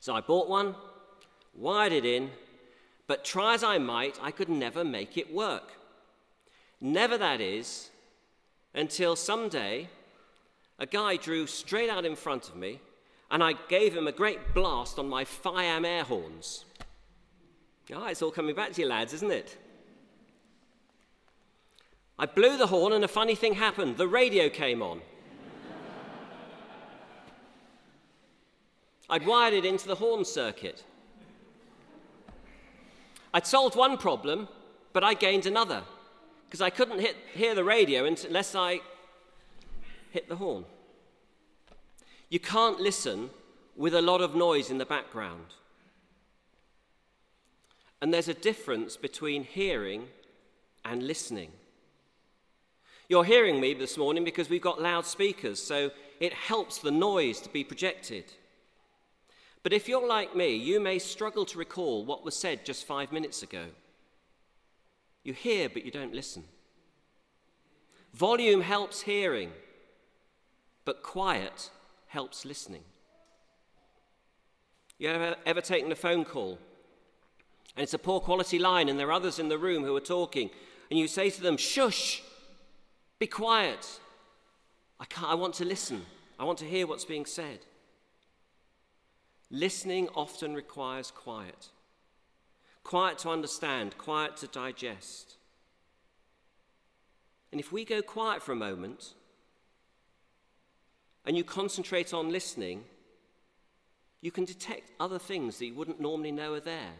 So 0.00 0.14
I 0.14 0.20
bought 0.20 0.48
one, 0.48 0.74
wired 1.54 1.92
it 1.92 2.04
in, 2.04 2.30
but 3.06 3.24
try 3.24 3.54
as 3.54 3.62
I 3.62 3.78
might, 3.78 4.18
I 4.22 4.30
could 4.30 4.48
never 4.48 4.84
make 4.84 5.16
it 5.18 5.32
work. 5.32 5.72
Never, 6.80 7.16
that 7.18 7.40
is, 7.40 7.90
until 8.74 9.16
someday 9.16 9.88
a 10.78 10.86
guy 10.86 11.16
drew 11.16 11.46
straight 11.46 11.90
out 11.90 12.04
in 12.04 12.16
front 12.16 12.48
of 12.48 12.56
me 12.56 12.80
and 13.30 13.42
I 13.42 13.54
gave 13.68 13.96
him 13.96 14.06
a 14.06 14.12
great 14.12 14.54
blast 14.54 14.98
on 14.98 15.08
my 15.08 15.24
Fiamm 15.24 15.86
air 15.86 16.04
horns. 16.04 16.64
Ah, 17.92 18.08
it's 18.08 18.22
all 18.22 18.30
coming 18.30 18.54
back 18.54 18.72
to 18.72 18.82
you, 18.82 18.88
lads, 18.88 19.12
isn't 19.12 19.32
it? 19.32 19.56
I 22.18 22.26
blew 22.26 22.56
the 22.56 22.68
horn 22.68 22.92
and 22.92 23.04
a 23.04 23.08
funny 23.08 23.34
thing 23.34 23.54
happened. 23.54 23.96
The 23.96 24.08
radio 24.08 24.48
came 24.48 24.82
on. 24.82 25.00
I'd 29.08 29.26
wired 29.26 29.54
it 29.54 29.64
into 29.64 29.86
the 29.86 29.96
horn 29.96 30.24
circuit. 30.24 30.82
I'd 33.32 33.46
solved 33.46 33.76
one 33.76 33.98
problem, 33.98 34.48
but 34.92 35.04
I 35.04 35.14
gained 35.14 35.46
another 35.46 35.82
because 36.46 36.60
I 36.60 36.70
couldn't 36.70 37.00
hit, 37.00 37.16
hear 37.34 37.54
the 37.54 37.64
radio 37.64 38.04
unless 38.04 38.54
I 38.54 38.80
hit 40.10 40.28
the 40.28 40.36
horn. 40.36 40.64
You 42.28 42.38
can't 42.38 42.80
listen 42.80 43.30
with 43.76 43.94
a 43.94 44.02
lot 44.02 44.20
of 44.20 44.34
noise 44.34 44.70
in 44.70 44.78
the 44.78 44.86
background. 44.86 45.54
And 48.00 48.14
there's 48.14 48.28
a 48.28 48.34
difference 48.34 48.96
between 48.96 49.44
hearing 49.44 50.08
and 50.84 51.02
listening. 51.02 51.50
You're 53.08 53.24
hearing 53.24 53.60
me 53.60 53.74
this 53.74 53.98
morning 53.98 54.24
because 54.24 54.48
we've 54.48 54.62
got 54.62 54.80
loudspeakers, 54.80 55.60
so 55.60 55.90
it 56.20 56.32
helps 56.32 56.78
the 56.78 56.90
noise 56.90 57.40
to 57.40 57.48
be 57.48 57.64
projected. 57.64 58.32
But 59.64 59.72
if 59.72 59.88
you're 59.88 60.06
like 60.06 60.36
me, 60.36 60.54
you 60.54 60.78
may 60.78 60.98
struggle 60.98 61.46
to 61.46 61.58
recall 61.58 62.04
what 62.04 62.22
was 62.22 62.36
said 62.36 62.66
just 62.66 62.86
five 62.86 63.10
minutes 63.10 63.42
ago. 63.42 63.64
You 65.24 65.32
hear, 65.32 65.70
but 65.70 65.86
you 65.86 65.90
don't 65.90 66.14
listen. 66.14 66.44
Volume 68.12 68.60
helps 68.60 69.00
hearing, 69.00 69.50
but 70.84 71.02
quiet 71.02 71.70
helps 72.08 72.44
listening. 72.44 72.84
You 74.98 75.08
ever, 75.08 75.34
ever 75.46 75.60
taken 75.62 75.90
a 75.90 75.96
phone 75.96 76.26
call 76.26 76.58
and 77.74 77.82
it's 77.82 77.94
a 77.94 77.98
poor 77.98 78.20
quality 78.20 78.58
line 78.58 78.90
and 78.90 79.00
there 79.00 79.08
are 79.08 79.12
others 79.12 79.38
in 79.38 79.48
the 79.48 79.58
room 79.58 79.82
who 79.82 79.96
are 79.96 80.00
talking 80.00 80.50
and 80.90 80.98
you 81.00 81.08
say 81.08 81.30
to 81.30 81.40
them, 81.40 81.56
shush, 81.56 82.22
be 83.18 83.26
quiet. 83.26 83.98
I, 85.00 85.06
can't, 85.06 85.32
I 85.32 85.34
want 85.34 85.54
to 85.54 85.64
listen. 85.64 86.04
I 86.38 86.44
want 86.44 86.58
to 86.58 86.66
hear 86.66 86.86
what's 86.86 87.06
being 87.06 87.24
said. 87.24 87.60
Listening 89.54 90.08
often 90.16 90.52
requires 90.52 91.12
quiet 91.12 91.68
quiet 92.82 93.18
to 93.18 93.30
understand, 93.30 93.96
quiet 93.96 94.36
to 94.36 94.48
digest. 94.48 95.36
And 97.52 97.60
if 97.60 97.72
we 97.72 97.84
go 97.84 98.02
quiet 98.02 98.42
for 98.42 98.50
a 98.50 98.56
moment 98.56 99.14
and 101.24 101.36
you 101.36 101.44
concentrate 101.44 102.12
on 102.12 102.30
listening, 102.30 102.82
you 104.20 104.32
can 104.32 104.44
detect 104.44 104.90
other 104.98 105.20
things 105.20 105.58
that 105.58 105.66
you 105.66 105.74
wouldn't 105.74 106.00
normally 106.00 106.32
know 106.32 106.52
are 106.54 106.60
there. 106.60 106.94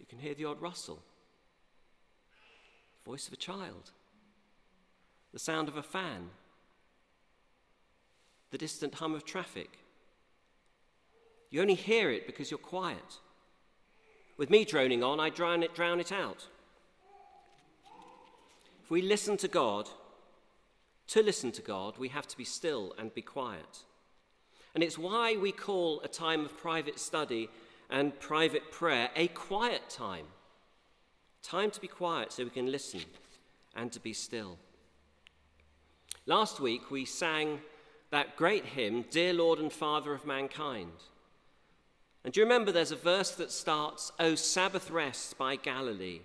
You 0.00 0.06
can 0.06 0.18
hear 0.18 0.34
the 0.34 0.46
odd 0.46 0.60
rustle, 0.62 1.02
voice 3.04 3.26
of 3.28 3.34
a 3.34 3.36
child, 3.36 3.92
the 5.34 5.38
sound 5.38 5.68
of 5.68 5.76
a 5.76 5.82
fan, 5.82 6.30
the 8.56 8.64
distant 8.64 8.94
hum 8.94 9.14
of 9.14 9.22
traffic. 9.22 9.68
You 11.50 11.60
only 11.60 11.74
hear 11.74 12.10
it 12.10 12.26
because 12.26 12.50
you're 12.50 12.56
quiet. 12.56 13.18
With 14.38 14.48
me 14.48 14.64
droning 14.64 15.02
on, 15.02 15.20
I 15.20 15.28
drown 15.28 15.62
it, 15.62 15.74
drown 15.74 16.00
it 16.00 16.10
out. 16.10 16.46
If 18.82 18.90
we 18.90 19.02
listen 19.02 19.36
to 19.36 19.48
God, 19.48 19.90
to 21.08 21.22
listen 21.22 21.52
to 21.52 21.60
God, 21.60 21.98
we 21.98 22.08
have 22.08 22.26
to 22.28 22.36
be 22.38 22.44
still 22.44 22.94
and 22.96 23.12
be 23.12 23.20
quiet. 23.20 23.80
And 24.74 24.82
it's 24.82 24.96
why 24.96 25.36
we 25.36 25.52
call 25.52 26.00
a 26.00 26.08
time 26.08 26.42
of 26.42 26.56
private 26.56 26.98
study 26.98 27.50
and 27.90 28.18
private 28.20 28.72
prayer 28.72 29.10
a 29.14 29.28
quiet 29.28 29.90
time. 29.90 30.24
Time 31.42 31.70
to 31.72 31.80
be 31.82 31.88
quiet 31.88 32.32
so 32.32 32.44
we 32.44 32.48
can 32.48 32.72
listen 32.72 33.02
and 33.74 33.92
to 33.92 34.00
be 34.00 34.14
still. 34.14 34.56
Last 36.24 36.58
week 36.58 36.90
we 36.90 37.04
sang 37.04 37.60
that 38.10 38.36
great 38.36 38.64
hymn, 38.64 39.04
Dear 39.10 39.32
Lord 39.32 39.58
and 39.58 39.72
Father 39.72 40.12
of 40.12 40.26
Mankind. 40.26 40.92
And 42.24 42.32
do 42.32 42.40
you 42.40 42.44
remember 42.46 42.72
there's 42.72 42.92
a 42.92 42.96
verse 42.96 43.32
that 43.32 43.52
starts, 43.52 44.12
O 44.18 44.34
Sabbath 44.34 44.90
rest 44.90 45.38
by 45.38 45.56
Galilee, 45.56 46.20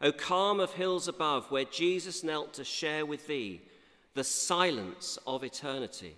O 0.00 0.12
calm 0.12 0.60
of 0.60 0.72
hills 0.72 1.08
above, 1.08 1.50
where 1.50 1.64
Jesus 1.64 2.24
knelt 2.24 2.54
to 2.54 2.64
share 2.64 3.04
with 3.04 3.26
thee 3.26 3.60
the 4.14 4.24
silence 4.24 5.18
of 5.26 5.44
eternity. 5.44 6.16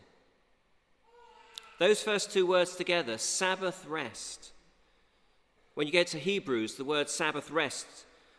Those 1.79 2.03
first 2.03 2.33
two 2.33 2.47
words 2.47 2.77
together, 2.77 3.19
Sabbath 3.19 3.87
rest, 3.87 4.53
when 5.75 5.87
you 5.87 5.93
get 5.93 6.09
to 6.09 6.19
Hebrews, 6.19 6.75
the 6.75 6.85
word 6.85 7.09
Sabbath 7.09 7.53
rest 7.53 7.87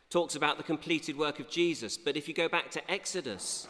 talks 0.10 0.36
about 0.36 0.58
the 0.58 0.64
completed 0.64 1.18
work 1.18 1.40
of 1.40 1.50
Jesus. 1.50 1.98
But 1.98 2.18
if 2.18 2.28
you 2.28 2.34
go 2.34 2.50
back 2.50 2.70
to 2.72 2.92
Exodus, 2.92 3.68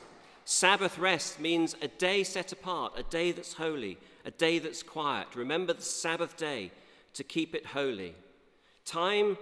Sabbath 0.52 0.98
rest 0.98 1.40
means 1.40 1.76
a 1.80 1.88
day 1.88 2.24
set 2.24 2.52
apart, 2.52 2.94
a 2.98 3.04
day 3.04 3.32
that's 3.32 3.54
holy, 3.54 4.00
a 4.26 4.32
day 4.32 4.58
that's 4.58 4.82
quiet. 4.82 5.28
Remember 5.36 5.74
the 5.74 5.84
Sabbath 5.84 6.36
day 6.38 6.72
to 7.14 7.24
keep 7.24 7.54
it 7.54 7.68
holy. 7.68 8.16
Time 8.84 9.38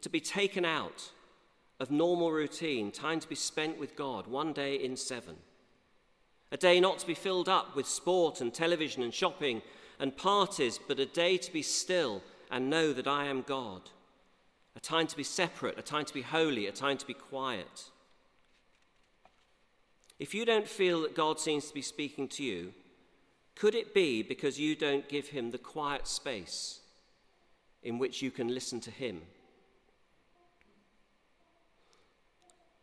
to 0.00 0.08
be 0.08 0.20
taken 0.20 0.64
out 0.64 1.10
of 1.80 1.90
normal 1.90 2.30
routine, 2.30 2.92
time 2.92 3.18
to 3.18 3.28
be 3.28 3.34
spent 3.34 3.80
with 3.80 3.96
God, 3.96 4.28
one 4.28 4.52
day 4.52 4.76
in 4.76 4.96
seven. 4.96 5.34
A 6.52 6.56
day 6.56 6.78
not 6.78 7.00
to 7.00 7.06
be 7.08 7.14
filled 7.14 7.48
up 7.48 7.74
with 7.74 7.88
sport 7.88 8.40
and 8.40 8.54
television 8.54 9.02
and 9.02 9.12
shopping 9.12 9.60
and 9.98 10.16
parties, 10.16 10.78
but 10.86 11.00
a 11.00 11.06
day 11.06 11.36
to 11.36 11.52
be 11.52 11.62
still 11.62 12.22
and 12.48 12.70
know 12.70 12.92
that 12.92 13.08
I 13.08 13.24
am 13.24 13.42
God. 13.42 13.90
A 14.76 14.80
time 14.80 15.08
to 15.08 15.16
be 15.16 15.24
separate, 15.24 15.76
a 15.80 15.82
time 15.82 16.04
to 16.04 16.14
be 16.14 16.22
holy, 16.22 16.68
a 16.68 16.72
time 16.72 16.96
to 16.96 17.06
be 17.06 17.14
quiet. 17.14 17.90
If 20.18 20.34
you 20.34 20.44
don't 20.44 20.66
feel 20.66 21.02
that 21.02 21.14
God 21.14 21.38
seems 21.38 21.68
to 21.68 21.74
be 21.74 21.82
speaking 21.82 22.28
to 22.28 22.42
you, 22.42 22.72
could 23.54 23.74
it 23.74 23.94
be 23.94 24.22
because 24.22 24.58
you 24.58 24.74
don't 24.74 25.08
give 25.08 25.28
him 25.28 25.50
the 25.50 25.58
quiet 25.58 26.06
space 26.06 26.80
in 27.82 27.98
which 27.98 28.22
you 28.22 28.30
can 28.30 28.48
listen 28.48 28.80
to 28.80 28.90
him? 28.90 29.22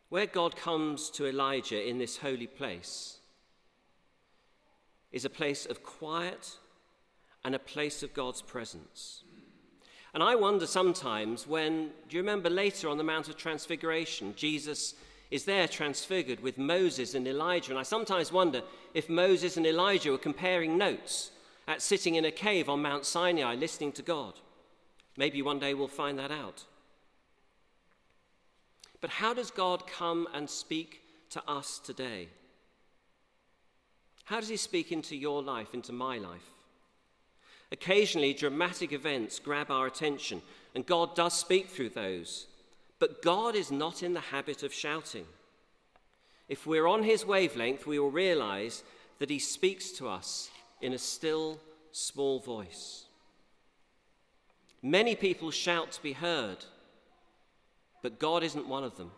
Where 0.09 0.25
God 0.25 0.55
comes 0.55 1.09
to 1.11 1.27
Elijah 1.27 1.87
in 1.87 1.97
this 1.97 2.17
holy 2.17 2.47
place 2.47 3.17
is 5.11 5.25
a 5.25 5.29
place 5.29 5.65
of 5.65 5.83
quiet 5.83 6.57
and 7.43 7.55
a 7.55 7.59
place 7.59 8.03
of 8.03 8.13
God's 8.13 8.41
presence. 8.41 9.23
And 10.13 10.23
I 10.23 10.35
wonder 10.35 10.65
sometimes 10.65 11.45
when, 11.45 11.89
do 12.07 12.15
you 12.15 12.21
remember 12.21 12.49
later 12.49 12.87
on 12.87 12.97
the 12.97 13.03
Mount 13.03 13.27
of 13.27 13.35
Transfiguration, 13.35 14.33
Jesus 14.35 14.95
is 15.31 15.45
there 15.45 15.67
transfigured 15.67 16.41
with 16.41 16.57
Moses 16.57 17.15
and 17.15 17.27
Elijah. 17.27 17.71
And 17.71 17.79
I 17.79 17.83
sometimes 17.83 18.31
wonder 18.31 18.61
if 18.93 19.09
Moses 19.09 19.57
and 19.57 19.65
Elijah 19.65 20.11
were 20.11 20.17
comparing 20.17 20.77
notes 20.77 21.31
at 21.67 21.81
sitting 21.81 22.15
in 22.15 22.25
a 22.25 22.31
cave 22.31 22.69
on 22.69 22.81
Mount 22.81 23.05
Sinai 23.05 23.55
listening 23.55 23.91
to 23.93 24.01
God. 24.01 24.35
Maybe 25.17 25.41
one 25.41 25.59
day 25.59 25.73
we'll 25.73 25.87
find 25.87 26.19
that 26.19 26.31
out. 26.31 26.65
But 29.01 29.09
how 29.09 29.33
does 29.33 29.51
God 29.51 29.87
come 29.87 30.27
and 30.33 30.49
speak 30.49 31.01
to 31.31 31.43
us 31.47 31.79
today? 31.79 32.29
How 34.25 34.39
does 34.39 34.49
He 34.49 34.57
speak 34.57 34.91
into 34.91 35.15
your 35.15 35.41
life, 35.41 35.73
into 35.73 35.93
my 35.93 36.17
life? 36.17 36.49
Occasionally, 37.71 38.33
dramatic 38.33 38.93
events 38.93 39.39
grab 39.39 39.71
our 39.71 39.87
attention, 39.87 40.41
and 40.73 40.85
God 40.85 41.15
does 41.15 41.33
speak 41.33 41.69
through 41.69 41.89
those. 41.89 42.47
But 42.99 43.21
God 43.21 43.55
is 43.55 43.71
not 43.71 44.03
in 44.03 44.13
the 44.13 44.19
habit 44.19 44.63
of 44.63 44.73
shouting. 44.73 45.25
If 46.47 46.65
we're 46.65 46.87
on 46.87 47.03
His 47.03 47.25
wavelength, 47.25 47.85
we 47.85 47.99
will 47.99 48.11
realize 48.11 48.83
that 49.19 49.29
He 49.29 49.39
speaks 49.39 49.91
to 49.91 50.07
us 50.07 50.49
in 50.81 50.93
a 50.93 50.97
still, 50.97 51.59
small 51.91 52.39
voice. 52.39 53.05
Many 54.81 55.15
people 55.15 55.49
shout 55.51 55.91
to 55.93 56.03
be 56.03 56.13
heard, 56.13 56.63
but 58.03 58.19
God 58.19 58.43
isn't 58.43 58.67
one 58.67 58.83
of 58.83 58.97
them. 58.97 59.11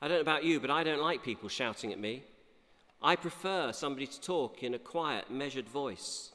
I 0.00 0.08
don't 0.08 0.18
know 0.18 0.22
about 0.22 0.44
you, 0.44 0.60
but 0.60 0.70
I 0.70 0.84
don't 0.84 1.02
like 1.02 1.22
people 1.22 1.48
shouting 1.48 1.92
at 1.92 1.98
me. 1.98 2.22
I 3.02 3.16
prefer 3.16 3.72
somebody 3.72 4.06
to 4.06 4.20
talk 4.20 4.62
in 4.62 4.74
a 4.74 4.78
quiet, 4.78 5.30
measured 5.30 5.68
voice. 5.68 6.30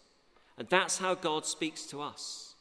And 0.58 0.68
that's 0.68 0.98
how 0.98 1.16
God 1.16 1.46
speaks 1.46 1.86
to 1.88 2.02
us. 2.02 2.56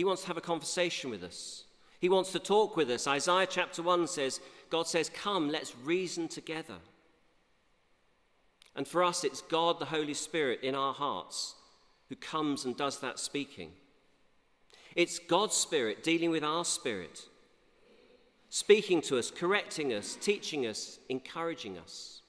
He 0.00 0.04
wants 0.04 0.22
to 0.22 0.28
have 0.28 0.38
a 0.38 0.40
conversation 0.40 1.10
with 1.10 1.22
us. 1.22 1.64
He 1.98 2.08
wants 2.08 2.32
to 2.32 2.38
talk 2.38 2.74
with 2.74 2.88
us. 2.88 3.06
Isaiah 3.06 3.46
chapter 3.46 3.82
1 3.82 4.06
says, 4.06 4.40
God 4.70 4.86
says, 4.86 5.10
Come, 5.10 5.50
let's 5.50 5.76
reason 5.76 6.26
together. 6.26 6.76
And 8.74 8.88
for 8.88 9.04
us, 9.04 9.24
it's 9.24 9.42
God, 9.42 9.78
the 9.78 9.84
Holy 9.84 10.14
Spirit, 10.14 10.60
in 10.62 10.74
our 10.74 10.94
hearts 10.94 11.54
who 12.08 12.16
comes 12.16 12.64
and 12.64 12.74
does 12.78 13.00
that 13.00 13.18
speaking. 13.18 13.72
It's 14.96 15.18
God's 15.18 15.54
Spirit 15.54 16.02
dealing 16.02 16.30
with 16.30 16.44
our 16.44 16.64
spirit 16.64 17.26
speaking 18.48 19.02
to 19.02 19.18
us, 19.18 19.30
correcting 19.30 19.92
us, 19.92 20.16
teaching 20.18 20.66
us, 20.66 20.98
encouraging 21.10 21.76
us. 21.76 22.22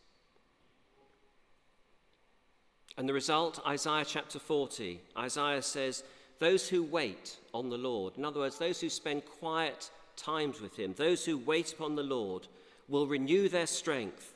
And 2.98 3.08
the 3.08 3.14
result, 3.14 3.62
Isaiah 3.66 4.04
chapter 4.06 4.40
40, 4.40 5.00
Isaiah 5.18 5.62
says, 5.62 6.04
Those 6.42 6.68
who 6.68 6.82
wait 6.82 7.38
on 7.54 7.70
the 7.70 7.78
Lord, 7.78 8.18
in 8.18 8.26
other 8.26 8.40
words, 8.40 8.58
those 8.58 8.82
who 8.82 8.90
spend 8.90 9.28
quiet 9.28 9.92
times 10.18 10.60
with 10.60 10.76
Him, 10.76 10.96
those 10.98 11.24
who 11.24 11.38
wait 11.38 11.72
upon 11.72 11.96
the 11.96 12.02
Lord, 12.02 12.48
will 12.90 13.06
renew 13.06 13.48
their 13.48 13.68
strength. 13.68 14.34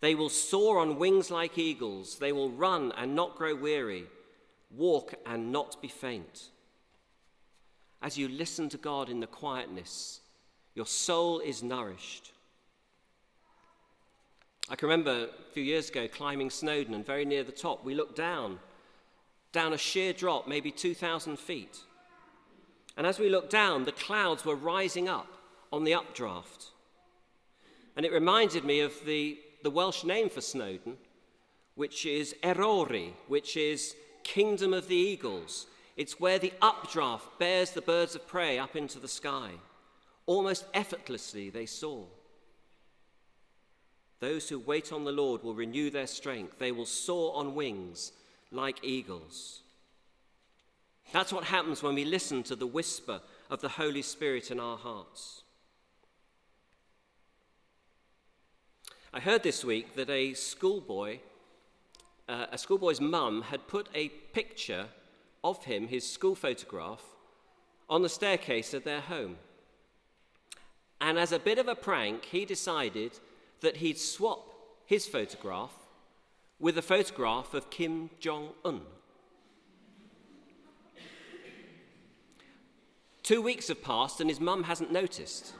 They 0.00 0.16
will 0.16 0.30
soar 0.30 0.80
on 0.80 0.98
wings 0.98 1.30
like 1.30 1.56
eagles. 1.56 2.18
They 2.18 2.32
will 2.32 2.50
run 2.50 2.90
and 2.96 3.14
not 3.14 3.36
grow 3.36 3.54
weary, 3.54 4.06
walk 4.76 5.14
and 5.24 5.52
not 5.52 5.80
be 5.80 5.86
faint. 5.86 6.48
As 8.02 8.18
you 8.18 8.26
listen 8.26 8.68
to 8.70 8.76
God 8.76 9.08
in 9.08 9.20
the 9.20 9.28
quietness, 9.28 10.22
your 10.74 10.86
soul 10.86 11.38
is 11.38 11.62
nourished. 11.62 12.32
I 14.68 14.74
can 14.74 14.88
remember 14.88 15.28
a 15.28 15.52
few 15.52 15.62
years 15.62 15.88
ago 15.88 16.08
climbing 16.08 16.50
Snowdon, 16.50 16.94
and 16.94 17.06
very 17.06 17.24
near 17.24 17.44
the 17.44 17.52
top, 17.52 17.84
we 17.84 17.94
looked 17.94 18.16
down, 18.16 18.58
down 19.54 19.72
a 19.72 19.78
sheer 19.78 20.12
drop, 20.12 20.46
maybe 20.46 20.70
2,000 20.70 21.38
feet. 21.38 21.78
And 22.98 23.06
as 23.06 23.18
we 23.18 23.30
looked 23.30 23.50
down, 23.50 23.84
the 23.84 23.92
clouds 23.92 24.44
were 24.44 24.54
rising 24.54 25.08
up 25.08 25.28
on 25.72 25.84
the 25.84 25.94
updraft. 25.94 26.66
And 27.96 28.04
it 28.04 28.12
reminded 28.12 28.64
me 28.64 28.80
of 28.80 28.92
the, 29.06 29.38
the 29.62 29.70
Welsh 29.70 30.04
name 30.04 30.28
for 30.28 30.40
Snowdon, 30.40 30.98
which 31.74 32.04
is 32.04 32.34
Eryri, 32.42 33.12
which 33.28 33.56
is 33.56 33.96
Kingdom 34.24 34.74
of 34.74 34.88
the 34.88 34.96
Eagles. 34.96 35.66
It's 35.96 36.20
where 36.20 36.38
the 36.38 36.52
updraft 36.60 37.38
bears 37.38 37.70
the 37.70 37.80
birds 37.80 38.14
of 38.14 38.26
prey 38.26 38.58
up 38.58 38.76
into 38.76 38.98
the 38.98 39.08
sky. 39.08 39.52
Almost 40.26 40.66
effortlessly, 40.74 41.50
they 41.50 41.66
soar. 41.66 42.06
Those 44.20 44.48
who 44.48 44.58
wait 44.58 44.92
on 44.92 45.04
the 45.04 45.12
Lord 45.12 45.42
will 45.42 45.54
renew 45.54 45.90
their 45.90 46.06
strength. 46.06 46.58
They 46.58 46.72
will 46.72 46.86
soar 46.86 47.36
on 47.36 47.54
wings 47.54 48.12
like 48.54 48.82
eagles. 48.82 49.60
That's 51.12 51.32
what 51.32 51.44
happens 51.44 51.82
when 51.82 51.94
we 51.94 52.04
listen 52.04 52.42
to 52.44 52.56
the 52.56 52.66
whisper 52.66 53.20
of 53.50 53.60
the 53.60 53.68
Holy 53.68 54.02
Spirit 54.02 54.50
in 54.50 54.58
our 54.58 54.76
hearts. 54.76 55.42
I 59.12 59.20
heard 59.20 59.42
this 59.42 59.64
week 59.64 59.94
that 59.94 60.10
a 60.10 60.34
schoolboy, 60.34 61.18
uh, 62.28 62.46
a 62.50 62.58
schoolboy's 62.58 63.00
mum, 63.00 63.42
had 63.42 63.68
put 63.68 63.88
a 63.94 64.08
picture 64.08 64.86
of 65.44 65.64
him, 65.64 65.86
his 65.86 66.10
school 66.10 66.34
photograph, 66.34 67.02
on 67.88 68.02
the 68.02 68.08
staircase 68.08 68.74
of 68.74 68.82
their 68.82 69.02
home. 69.02 69.36
And 71.00 71.18
as 71.18 71.30
a 71.32 71.38
bit 71.38 71.58
of 71.58 71.68
a 71.68 71.76
prank, 71.76 72.24
he 72.24 72.44
decided 72.44 73.12
that 73.60 73.76
he'd 73.76 73.98
swap 73.98 74.48
his 74.86 75.06
photograph 75.06 75.83
with 76.58 76.78
a 76.78 76.82
photograph 76.82 77.54
of 77.54 77.70
Kim 77.70 78.10
Jong 78.20 78.50
un. 78.64 78.82
Two 83.22 83.40
weeks 83.40 83.68
have 83.68 83.82
passed 83.82 84.20
and 84.20 84.28
his 84.28 84.40
mum 84.40 84.64
hasn't 84.64 84.92
noticed. 84.92 85.54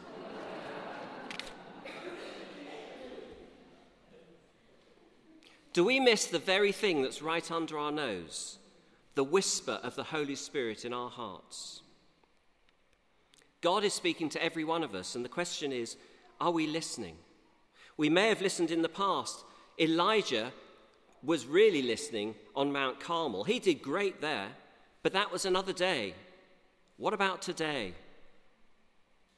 Do 5.73 5.85
we 5.85 5.99
miss 5.99 6.27
the 6.27 6.39
very 6.39 6.71
thing 6.71 7.03
that's 7.03 7.21
right 7.21 7.51
under 7.51 7.77
our 7.79 7.91
nose? 7.91 8.59
The 9.17 9.25
whisper 9.25 9.81
of 9.83 9.97
the 9.97 10.05
Holy 10.05 10.37
Spirit 10.37 10.85
in 10.85 10.93
our 10.93 11.11
hearts. 11.11 11.83
God 13.61 13.83
is 13.83 13.93
speaking 13.93 14.29
to 14.29 14.45
every 14.45 14.63
one 14.63 14.85
of 14.85 14.95
us, 14.95 15.17
and 15.17 15.25
the 15.25 15.29
question 15.29 15.73
is 15.73 15.97
are 16.41 16.51
we 16.51 16.67
listening? 16.67 17.17
We 17.97 18.09
may 18.09 18.29
have 18.29 18.43
listened 18.43 18.71
in 18.71 18.83
the 18.83 18.89
past. 18.89 19.45
Elijah 19.81 20.53
was 21.25 21.47
really 21.47 21.83
listening 21.83 22.35
on 22.55 22.73
Mount 22.73 23.01
Carmel. 23.01 23.45
He 23.45 23.59
did 23.59 23.83
great 23.83 24.21
there, 24.21 24.49
but 25.03 25.13
that 25.13 25.33
was 25.33 25.45
another 25.45 25.73
day. 25.73 26.15
What 26.97 27.15
about 27.15 27.43
today? 27.43 27.95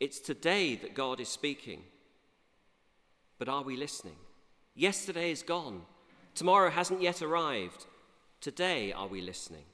It's 0.00 0.18
today 0.18 0.74
that 0.76 0.94
God 0.94 1.20
is 1.20 1.28
speaking. 1.28 1.82
But 3.38 3.48
are 3.48 3.62
we 3.62 3.76
listening? 3.76 4.16
Yesterday 4.74 5.30
is 5.30 5.42
gone. 5.42 5.82
Tomorrow 6.34 6.70
hasn't 6.70 7.02
yet 7.02 7.22
arrived. 7.22 7.86
Today, 8.40 8.92
are 8.92 9.06
we 9.06 9.22
listening? 9.22 9.64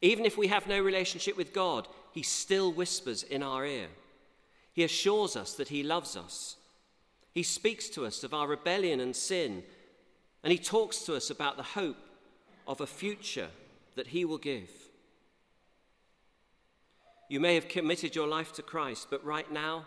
Even 0.00 0.24
if 0.24 0.38
we 0.38 0.46
have 0.46 0.66
no 0.66 0.80
relationship 0.80 1.36
with 1.36 1.52
God, 1.52 1.88
He 2.12 2.22
still 2.22 2.72
whispers 2.72 3.22
in 3.22 3.42
our 3.42 3.66
ear. 3.66 3.88
He 4.72 4.84
assures 4.84 5.36
us 5.36 5.54
that 5.54 5.68
He 5.68 5.82
loves 5.82 6.16
us. 6.16 6.56
He 7.32 7.42
speaks 7.42 7.88
to 7.90 8.06
us 8.06 8.22
of 8.24 8.32
our 8.32 8.46
rebellion 8.46 9.00
and 9.00 9.14
sin, 9.14 9.62
and 10.42 10.52
He 10.52 10.58
talks 10.58 11.00
to 11.00 11.14
us 11.14 11.30
about 11.30 11.56
the 11.56 11.62
hope 11.62 11.96
of 12.66 12.80
a 12.80 12.86
future 12.86 13.48
that 13.96 14.08
He 14.08 14.24
will 14.24 14.38
give. 14.38 14.70
You 17.28 17.40
may 17.40 17.54
have 17.54 17.68
committed 17.68 18.14
your 18.14 18.26
life 18.26 18.52
to 18.54 18.62
Christ, 18.62 19.08
but 19.10 19.24
right 19.24 19.50
now, 19.52 19.84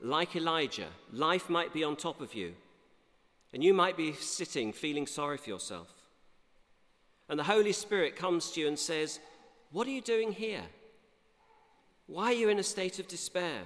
like 0.00 0.36
Elijah, 0.36 0.88
life 1.12 1.50
might 1.50 1.72
be 1.72 1.84
on 1.84 1.96
top 1.96 2.20
of 2.20 2.34
you, 2.34 2.54
and 3.52 3.62
you 3.62 3.74
might 3.74 3.96
be 3.96 4.12
sitting 4.12 4.72
feeling 4.72 5.06
sorry 5.06 5.36
for 5.36 5.50
yourself. 5.50 5.92
And 7.28 7.38
the 7.38 7.44
Holy 7.44 7.72
Spirit 7.72 8.16
comes 8.16 8.50
to 8.52 8.60
you 8.60 8.68
and 8.68 8.78
says, 8.78 9.20
what 9.70 9.86
are 9.86 9.90
you 9.90 10.00
doing 10.00 10.32
here? 10.32 10.62
Why 12.06 12.26
are 12.26 12.36
you 12.36 12.48
in 12.48 12.58
a 12.58 12.62
state 12.62 12.98
of 12.98 13.06
despair? 13.06 13.60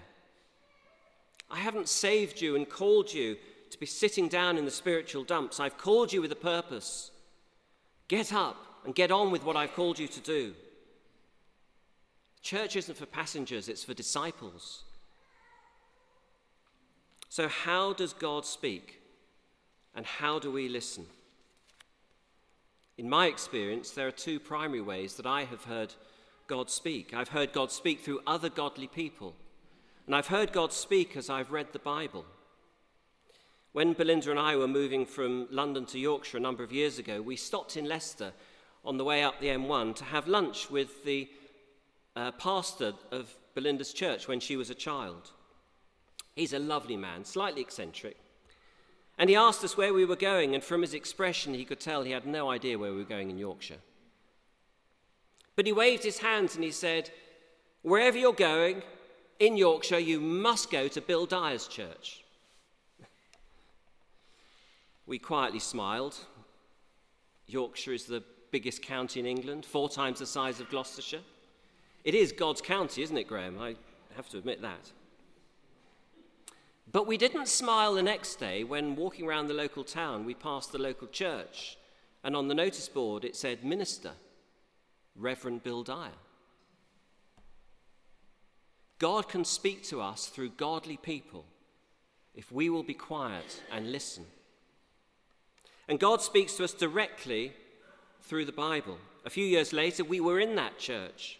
I 1.49 1.59
haven't 1.59 1.89
saved 1.89 2.41
you 2.41 2.57
and 2.57 2.69
called 2.69 3.13
you 3.13 3.37
to 3.73 3.81
be 3.81 3.87
sitting 3.87 4.29
down 4.29 4.59
in 4.59 4.65
the 4.65 4.71
spiritual 4.71 5.25
dumps. 5.25 5.59
I've 5.59 5.79
called 5.79 6.13
you 6.13 6.21
with 6.21 6.31
a 6.31 6.37
purpose. 6.37 7.11
Get 8.07 8.33
up 8.33 8.57
and 8.85 8.95
get 8.95 9.11
on 9.11 9.31
with 9.31 9.45
what 9.45 9.57
I've 9.57 9.75
called 9.75 9.99
you 9.99 10.07
to 10.09 10.21
do. 10.21 10.55
Church 12.43 12.77
isn't 12.77 12.99
for 12.99 13.07
passengers, 13.07 13.69
it's 13.69 13.85
for 13.85 13.95
disciples. 13.95 14.83
So, 17.29 17.49
how 17.49 17.95
does 17.95 18.13
God 18.13 18.45
speak? 18.45 19.01
And 19.95 20.05
how 20.05 20.39
do 20.39 20.51
we 20.51 20.69
listen? 20.69 21.07
In 22.99 23.09
my 23.09 23.27
experience, 23.27 23.91
there 23.91 24.07
are 24.07 24.13
two 24.13 24.39
primary 24.39 24.81
ways 24.83 25.15
that 25.15 25.27
I 25.27 25.45
have 25.45 25.65
heard 25.65 25.95
God 26.47 26.71
speak. 26.71 27.15
I've 27.15 27.29
heard 27.29 27.53
God 27.53 27.71
speak 27.71 28.01
through 28.01 28.21
other 28.27 28.51
godly 28.51 28.87
people, 28.87 29.35
and 30.07 30.15
I've 30.15 30.27
heard 30.27 30.53
God 30.53 30.73
speak 30.73 31.17
as 31.17 31.31
I've 31.31 31.53
read 31.53 31.73
the 31.73 31.79
Bible. 31.79 32.27
When 33.73 33.95
Belinda 33.95 34.31
and 34.31 34.39
I 34.39 34.55
were 34.57 34.69
moving 34.69 35.07
from 35.07 35.49
London 35.51 35.87
to 35.87 35.99
Yorkshire 35.99 36.37
a 36.37 36.41
number 36.41 36.63
of 36.63 36.73
years 36.73 36.99
ago, 36.99 37.23
we 37.23 37.37
stopped 37.37 37.79
in 37.79 37.89
Leicester 37.89 38.33
on 38.85 38.99
the 38.99 39.05
way 39.05 39.25
up 39.25 39.41
the 39.41 39.47
M1 39.47 39.97
to 39.97 40.05
have 40.05 40.29
lunch 40.29 40.71
with 40.71 41.05
the 41.05 41.31
uh, 42.15 42.33
pastor 42.33 42.93
of 43.11 43.35
Belinda's 43.55 43.95
church 43.95 44.29
when 44.29 44.41
she 44.41 44.57
was 44.57 44.69
a 44.69 44.75
child. 44.75 45.31
He's 46.37 46.53
a 46.53 46.59
lovely 46.59 46.99
man, 46.99 47.25
slightly 47.25 47.63
eccentric. 47.63 48.19
And 49.17 49.31
he 49.31 49.37
asked 49.37 49.65
us 49.65 49.77
where 49.77 49.95
we 49.95 50.05
were 50.05 50.17
going, 50.17 50.55
and 50.55 50.63
from 50.63 50.83
his 50.83 50.93
expression, 50.93 51.55
he 51.55 51.65
could 51.65 51.81
tell 51.81 52.03
he 52.03 52.11
had 52.11 52.27
no 52.27 52.51
idea 52.51 52.79
where 52.79 52.93
we 52.93 52.99
were 52.99 53.05
going 53.05 53.31
in 53.31 53.39
Yorkshire. 53.39 53.81
But 55.57 55.67
he 55.67 55.73
waved 55.73 56.05
his 56.05 56.19
hands 56.19 56.57
and 56.57 56.65
he 56.65 56.71
said, 56.71 57.11
Wherever 57.81 58.19
you're 58.19 58.35
going 58.35 58.83
in 59.39 59.57
Yorkshire, 59.57 59.99
you 59.99 60.21
must 60.21 60.71
go 60.71 60.89
to 60.89 61.01
Bill 61.01 61.25
Dyer's 61.25 61.67
church. 61.67 62.22
We 65.07 65.19
quietly 65.19 65.59
smiled. 65.59 66.17
Yorkshire 67.47 67.93
is 67.93 68.05
the 68.05 68.23
biggest 68.51 68.83
county 68.83 69.21
in 69.21 69.27
England, 69.27 69.65
four 69.65 69.89
times 69.89 70.21
the 70.21 70.27
size 70.27 70.61
of 70.61 70.71
Gloucestershire. 70.71 71.23
It 72.05 72.15
is 72.15 72.33
God's 72.33 72.61
county, 72.61 73.03
isn't 73.03 73.17
it, 73.17 73.29
Graham? 73.29 73.61
I 73.61 73.77
have 74.17 74.29
to 74.31 74.39
admit 74.39 74.63
that. 74.63 74.93
But 76.91 77.07
we 77.07 77.17
didn't 77.17 77.49
smile 77.49 77.95
the 77.95 78.03
next 78.03 78.37
day 78.37 78.65
when, 78.65 78.97
walking 78.97 79.27
around 79.27 79.47
the 79.47 79.55
local 79.55 79.85
town, 79.85 80.25
we 80.25 80.35
passed 80.35 80.73
the 80.73 80.79
local 80.79 81.09
church, 81.09 81.79
and 82.23 82.37
on 82.37 82.49
the 82.49 82.55
notice 82.55 82.89
board 82.89 83.25
it 83.25 83.35
said, 83.35 83.65
Minister, 83.65 84.13
Reverend 85.17 85.63
Bill 85.63 85.83
Dyer. 85.83 86.11
God 88.99 89.29
can 89.29 89.45
speak 89.45 89.83
to 89.85 90.01
us 90.01 90.27
through 90.27 90.51
godly 90.51 90.97
people 90.97 91.45
if 92.35 92.53
we 92.53 92.71
will 92.71 92.85
be 92.85 92.95
quiet 92.95 93.63
and 93.71 93.91
listen. 93.91 94.25
And 95.89 95.99
God 95.99 96.23
speaks 96.23 96.55
to 96.55 96.65
us 96.65 96.73
directly 96.73 97.53
through 98.23 98.45
the 98.45 98.53
Bible. 98.53 98.99
A 99.25 99.31
few 99.31 99.45
years 99.45 99.73
later, 99.73 100.05
we 100.05 100.21
were 100.21 100.41
in 100.41 100.55
that 100.57 100.79
church. 100.79 101.39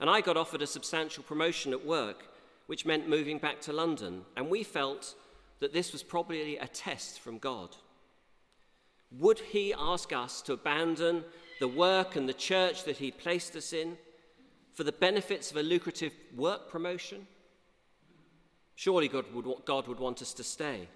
And 0.00 0.08
I 0.10 0.20
got 0.20 0.36
offered 0.36 0.62
a 0.62 0.66
substantial 0.66 1.22
promotion 1.22 1.72
at 1.72 1.86
work, 1.86 2.24
which 2.66 2.86
meant 2.86 3.08
moving 3.08 3.38
back 3.38 3.60
to 3.62 3.72
London. 3.72 4.24
And 4.36 4.48
we 4.48 4.62
felt 4.62 5.14
that 5.60 5.72
this 5.72 5.92
was 5.92 6.02
probably 6.02 6.56
a 6.56 6.66
test 6.66 7.20
from 7.20 7.38
God. 7.38 7.76
Would 9.18 9.38
He 9.38 9.74
ask 9.78 10.12
us 10.12 10.42
to 10.42 10.54
abandon 10.54 11.24
the 11.60 11.68
work 11.68 12.16
and 12.16 12.28
the 12.28 12.34
church 12.34 12.84
that 12.84 12.96
He 12.96 13.10
placed 13.10 13.54
us 13.54 13.72
in 13.72 13.96
for 14.72 14.84
the 14.84 14.92
benefits 14.92 15.50
of 15.50 15.56
a 15.56 15.62
lucrative 15.62 16.12
work 16.34 16.68
promotion? 16.68 17.26
Surely 18.74 19.06
God 19.06 19.26
would, 19.32 19.46
God 19.64 19.86
would 19.86 20.00
want 20.00 20.22
us 20.22 20.32
to 20.34 20.42
stay. 20.42 20.88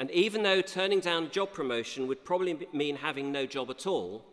And 0.00 0.10
even 0.12 0.42
though 0.42 0.62
turning 0.62 1.00
down 1.00 1.30
job 1.30 1.52
promotion 1.52 2.06
would 2.06 2.24
probably 2.24 2.66
mean 2.72 2.96
having 2.96 3.30
no 3.30 3.44
job 3.44 3.68
at 3.68 3.86
all, 3.86 4.24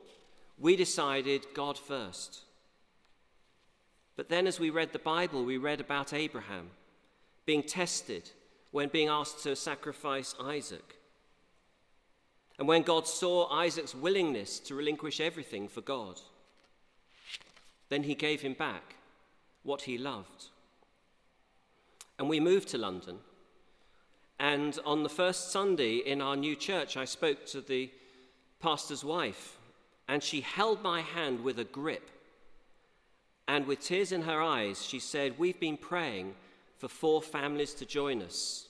we 0.57 0.77
decided 0.77 1.45
God 1.53 1.77
first. 1.77 2.43
But 4.15 4.29
then, 4.29 4.47
as 4.47 4.61
we 4.61 4.69
read 4.69 4.93
the 4.93 4.99
Bible, 4.99 5.43
we 5.43 5.57
read 5.57 5.81
about 5.81 6.13
Abraham 6.13 6.69
being 7.45 7.63
tested 7.63 8.31
when 8.71 8.87
being 8.87 9.09
asked 9.09 9.43
to 9.43 9.57
sacrifice 9.57 10.35
Isaac. 10.39 10.95
And 12.57 12.65
when 12.65 12.83
God 12.83 13.05
saw 13.05 13.51
Isaac's 13.51 13.93
willingness 13.93 14.59
to 14.59 14.73
relinquish 14.73 15.19
everything 15.19 15.67
for 15.67 15.81
God, 15.81 16.21
then 17.89 18.03
he 18.03 18.15
gave 18.15 18.39
him 18.39 18.53
back 18.53 18.95
what 19.63 19.81
he 19.81 19.97
loved. 19.97 20.45
And 22.17 22.29
we 22.29 22.39
moved 22.39 22.69
to 22.69 22.77
London. 22.77 23.17
And 24.39 24.77
on 24.85 25.03
the 25.03 25.09
first 25.09 25.51
Sunday 25.51 25.97
in 25.97 26.21
our 26.21 26.35
new 26.35 26.55
church, 26.55 26.95
I 26.97 27.05
spoke 27.05 27.45
to 27.47 27.61
the 27.61 27.91
pastor's 28.59 29.03
wife, 29.03 29.57
and 30.07 30.21
she 30.21 30.41
held 30.41 30.81
my 30.81 31.01
hand 31.01 31.43
with 31.43 31.59
a 31.59 31.63
grip 31.63 32.11
and 33.47 33.65
with 33.65 33.79
tears 33.79 34.11
in 34.11 34.23
her 34.23 34.41
eyes, 34.41 34.85
she 34.85 34.99
said, 34.99 35.39
We've 35.39 35.59
been 35.59 35.77
praying 35.77 36.35
for 36.77 36.87
four 36.87 37.21
families 37.21 37.73
to 37.75 37.85
join 37.85 38.21
us. 38.21 38.67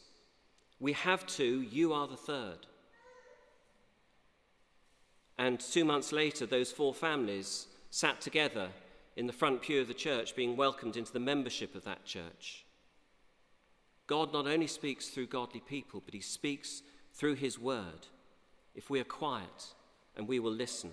We 0.79 0.93
have 0.93 1.25
two, 1.25 1.61
you 1.61 1.93
are 1.93 2.07
the 2.07 2.15
third. 2.15 2.67
And 5.39 5.59
two 5.59 5.83
months 5.83 6.11
later, 6.11 6.45
those 6.45 6.71
four 6.71 6.93
families 6.93 7.67
sat 7.89 8.21
together 8.21 8.69
in 9.15 9.25
the 9.25 9.33
front 9.33 9.61
pew 9.61 9.81
of 9.81 9.87
the 9.87 9.93
church, 9.93 10.35
being 10.35 10.55
welcomed 10.55 10.95
into 10.95 11.11
the 11.11 11.19
membership 11.19 11.73
of 11.73 11.83
that 11.85 12.05
church. 12.05 12.63
God 14.07 14.31
not 14.33 14.47
only 14.47 14.67
speaks 14.67 15.09
through 15.09 15.27
godly 15.27 15.59
people, 15.59 16.01
but 16.03 16.13
he 16.13 16.21
speaks 16.21 16.81
through 17.13 17.35
his 17.35 17.59
word 17.59 18.07
if 18.73 18.89
we 18.89 18.99
are 18.99 19.05
quiet 19.05 19.73
and 20.15 20.27
we 20.27 20.39
will 20.39 20.51
listen. 20.51 20.91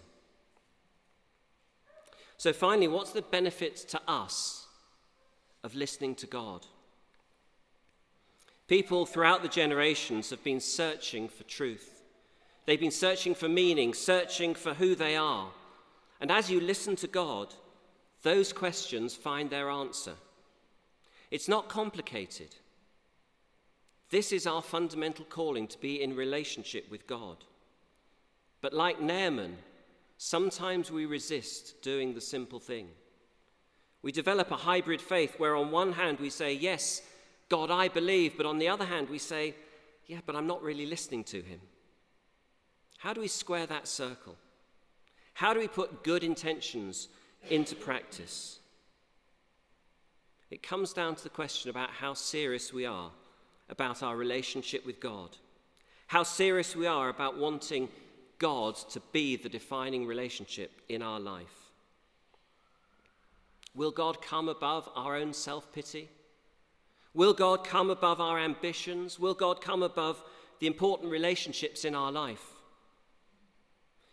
So, 2.37 2.53
finally, 2.53 2.88
what's 2.88 3.12
the 3.12 3.22
benefit 3.22 3.77
to 3.88 4.00
us 4.09 4.66
of 5.62 5.74
listening 5.74 6.16
to 6.16 6.27
God? 6.27 6.66
People 8.66 9.07
throughout 9.07 9.42
the 9.42 9.48
generations 9.48 10.31
have 10.31 10.42
been 10.42 10.61
searching 10.61 11.29
for 11.29 11.44
truth. 11.44 12.03
They've 12.66 12.81
been 12.81 12.90
searching 12.90 13.35
for 13.35 13.48
meaning, 13.48 13.94
searching 13.94 14.55
for 14.55 14.74
who 14.74 14.94
they 14.94 15.16
are. 15.16 15.50
And 16.20 16.33
as 16.33 16.50
you 16.50 16.61
listen 16.61 16.96
to 16.96 17.07
God, 17.07 17.55
those 18.22 18.53
questions 18.53 19.14
find 19.14 19.50
their 19.50 19.68
answer. 19.68 20.14
It's 21.31 21.48
not 21.48 21.68
complicated. 21.68 22.57
This 24.14 24.31
is 24.31 24.46
our 24.46 24.62
fundamental 24.62 25.24
calling 25.24 25.66
to 25.66 25.79
be 25.79 26.00
in 26.00 26.14
relationship 26.14 26.90
with 26.90 27.07
God. 27.07 27.38
But 28.61 28.72
like 28.72 29.00
Naaman, 29.00 29.57
Sometimes 30.16 30.90
we 30.90 31.07
resist 31.07 31.83
doing 31.83 32.14
the 32.14 32.20
simple 32.20 32.61
thing. 32.61 32.88
We 34.03 34.12
develop 34.12 34.50
a 34.50 34.57
hybrid 34.57 35.00
faith 35.00 35.35
where, 35.38 35.57
on 35.57 35.70
one 35.70 35.92
hand, 35.92 36.18
we 36.20 36.31
say, 36.31 36.53
Yes, 36.53 37.03
God, 37.48 37.70
I 37.70 37.88
believe, 37.88 38.37
but 38.37 38.46
on 38.46 38.59
the 38.59 38.68
other 38.68 38.85
hand, 38.85 39.11
we 39.11 39.18
say, 39.18 39.55
Yeah, 40.07 40.20
but 40.24 40.37
I'm 40.37 40.46
not 40.46 40.62
really 40.62 40.87
listening 40.87 41.24
to 41.24 41.42
Him. 41.42 41.61
How 42.98 43.12
do 43.12 43.20
we 43.20 43.29
square 43.29 43.66
that 43.66 43.88
circle? 43.88 44.37
How 45.35 45.53
do 45.53 45.61
we 45.61 45.68
put 45.68 46.05
good 46.05 46.22
intentions 46.22 47.09
into 47.50 47.74
practice? 47.74 48.61
It 50.50 50.62
comes 50.62 50.92
down 50.92 51.16
to 51.16 51.22
the 51.22 51.29
question 51.29 51.70
about 51.70 51.90
how 51.90 52.14
serious 52.14 52.72
we 52.72 52.87
are 52.87 53.11
about 53.68 54.03
our 54.03 54.16
relationship 54.16 54.85
with 54.85 55.00
God, 55.00 55.37
how 56.09 56.22
serious 56.22 56.77
we 56.77 56.87
are 56.87 57.09
about 57.09 57.38
wanting 57.38 57.88
God 58.38 58.77
to 58.90 59.00
be 59.12 59.37
the 59.37 59.48
defining 59.48 60.07
relationship 60.07 60.83
in 60.88 61.03
our 61.03 61.20
life? 61.20 61.70
Will 63.74 63.90
God 63.90 64.22
come 64.22 64.48
above 64.48 64.88
our 64.94 65.16
own 65.16 65.33
self 65.33 65.72
pity? 65.72 66.09
Will 67.12 67.33
God 67.33 67.64
come 67.64 67.90
above 67.90 68.20
our 68.20 68.38
ambitions? 68.38 69.18
Will 69.18 69.35
God 69.35 69.61
come 69.61 69.83
above 69.83 70.22
the 70.59 70.66
important 70.66 71.11
relationships 71.11 71.85
in 71.85 71.94
our 71.94 72.12
life? 72.12 72.44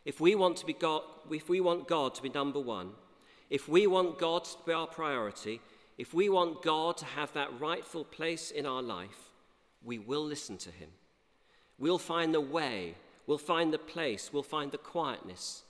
If 0.06 0.20
we 0.20 0.36
want 0.36 0.58
to 0.58 0.66
be 0.66 0.74
God, 0.74 1.04
if 1.30 1.50
we 1.50 1.62
want 1.62 1.88
God 1.88 2.16
to 2.16 2.24
be 2.24 2.30
number 2.30 2.60
one, 2.60 2.92
if 3.50 3.68
we 3.68 3.86
want 3.86 4.18
God 4.18 4.46
to 4.46 4.58
be 4.66 4.74
our 4.74 4.88
priority, 4.88 5.62
if 5.98 6.14
we 6.14 6.30
want 6.30 6.64
God 6.64 6.98
to 6.98 7.06
have 7.06 7.34
that 7.34 7.60
rightful 7.60 8.04
place 8.04 8.50
in 8.50 8.66
our 8.66 8.82
life, 8.82 9.31
we 9.84 10.00
will 10.00 10.24
listen 10.24 10.58
to 10.58 10.72
Him. 10.72 10.90
We'll 11.78 11.98
find 11.98 12.34
the 12.34 12.42
way 12.42 12.96
we'll 13.28 13.38
find 13.38 13.74
the 13.74 13.78
place, 13.78 14.32
we'll 14.34 14.44
find 14.44 14.72
the 14.72 14.78
quietness 14.78 15.64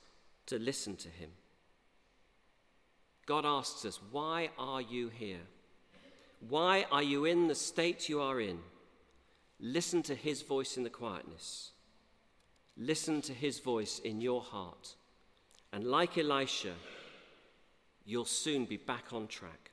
to 0.47 0.57
listen 0.57 0.95
to 0.97 1.09
Him. 1.09 1.29
God 3.25 3.45
asks 3.45 3.85
us, 3.85 3.99
Why 4.11 4.49
are 4.57 4.81
you 4.81 5.09
here? 5.09 5.45
Why 6.49 6.87
are 6.91 7.03
you 7.03 7.25
in 7.25 7.47
the 7.47 7.55
state 7.55 8.09
you 8.09 8.19
are 8.21 8.41
in? 8.41 8.59
Listen 9.59 10.01
to 10.03 10.15
His 10.15 10.41
voice 10.41 10.75
in 10.75 10.83
the 10.83 10.89
quietness. 10.89 11.71
Listen 12.77 13.21
to 13.21 13.33
His 13.33 13.59
voice 13.59 13.99
in 13.99 14.21
your 14.21 14.41
heart. 14.41 14.95
And 15.71 15.85
like 15.85 16.17
Elijah, 16.17 16.73
you'll 18.05 18.25
soon 18.25 18.65
be 18.65 18.77
back 18.77 19.13
on 19.13 19.27
track. 19.27 19.70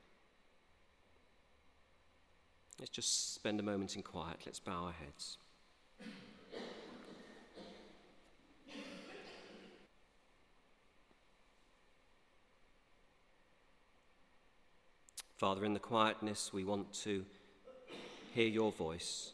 Let's 2.79 2.91
just 2.91 3.35
spend 3.35 3.59
a 3.59 3.63
moment 3.63 3.97
in 3.97 4.03
quiet. 4.03 4.37
Let's 4.45 4.59
bow 4.59 4.85
our 4.85 4.93
heads. 4.93 5.37
Father, 15.35 15.65
in 15.65 15.73
the 15.73 15.79
quietness, 15.79 16.51
we 16.53 16.63
want 16.63 16.93
to 17.03 17.25
hear 18.33 18.47
your 18.47 18.71
voice. 18.71 19.33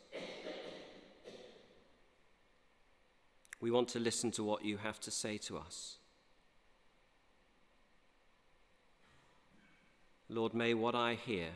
We 3.61 3.69
want 3.69 3.89
to 3.89 3.99
listen 3.99 4.31
to 4.31 4.43
what 4.43 4.65
you 4.65 4.77
have 4.77 4.99
to 5.01 5.11
say 5.11 5.37
to 5.39 5.57
us. 5.57 5.97
Lord, 10.29 10.55
may 10.55 10.73
what 10.73 10.95
I 10.95 11.13
hear 11.13 11.49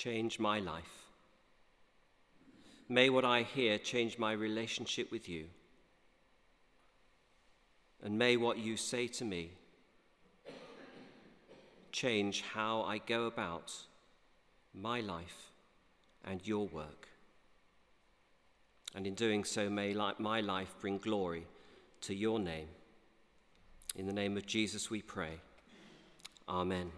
change 0.00 0.38
my 0.38 0.58
life. 0.60 1.10
May 2.88 3.10
what 3.10 3.24
I 3.26 3.42
hear 3.42 3.76
change 3.76 4.18
my 4.18 4.32
relationship 4.32 5.12
with 5.12 5.28
you. 5.28 5.44
And 8.02 8.18
may 8.18 8.38
what 8.38 8.56
you 8.56 8.78
say 8.78 9.08
to 9.08 9.26
me 9.26 9.50
change 11.92 12.40
how 12.40 12.80
I 12.82 12.96
go 12.96 13.26
about 13.26 13.74
my 14.72 15.00
life 15.00 15.50
and 16.24 16.40
your 16.46 16.66
work. 16.68 17.08
And 18.94 19.06
in 19.06 19.14
doing 19.14 19.44
so, 19.44 19.68
may 19.68 19.92
my 20.18 20.40
life 20.40 20.74
bring 20.80 20.96
glory 20.96 21.46
to 22.02 22.14
your 22.14 22.38
name. 22.38 22.68
In 23.96 24.06
the 24.06 24.14
name 24.14 24.38
of 24.38 24.46
Jesus 24.46 24.88
we 24.88 25.02
pray. 25.02 25.40
Amen. 26.48 26.90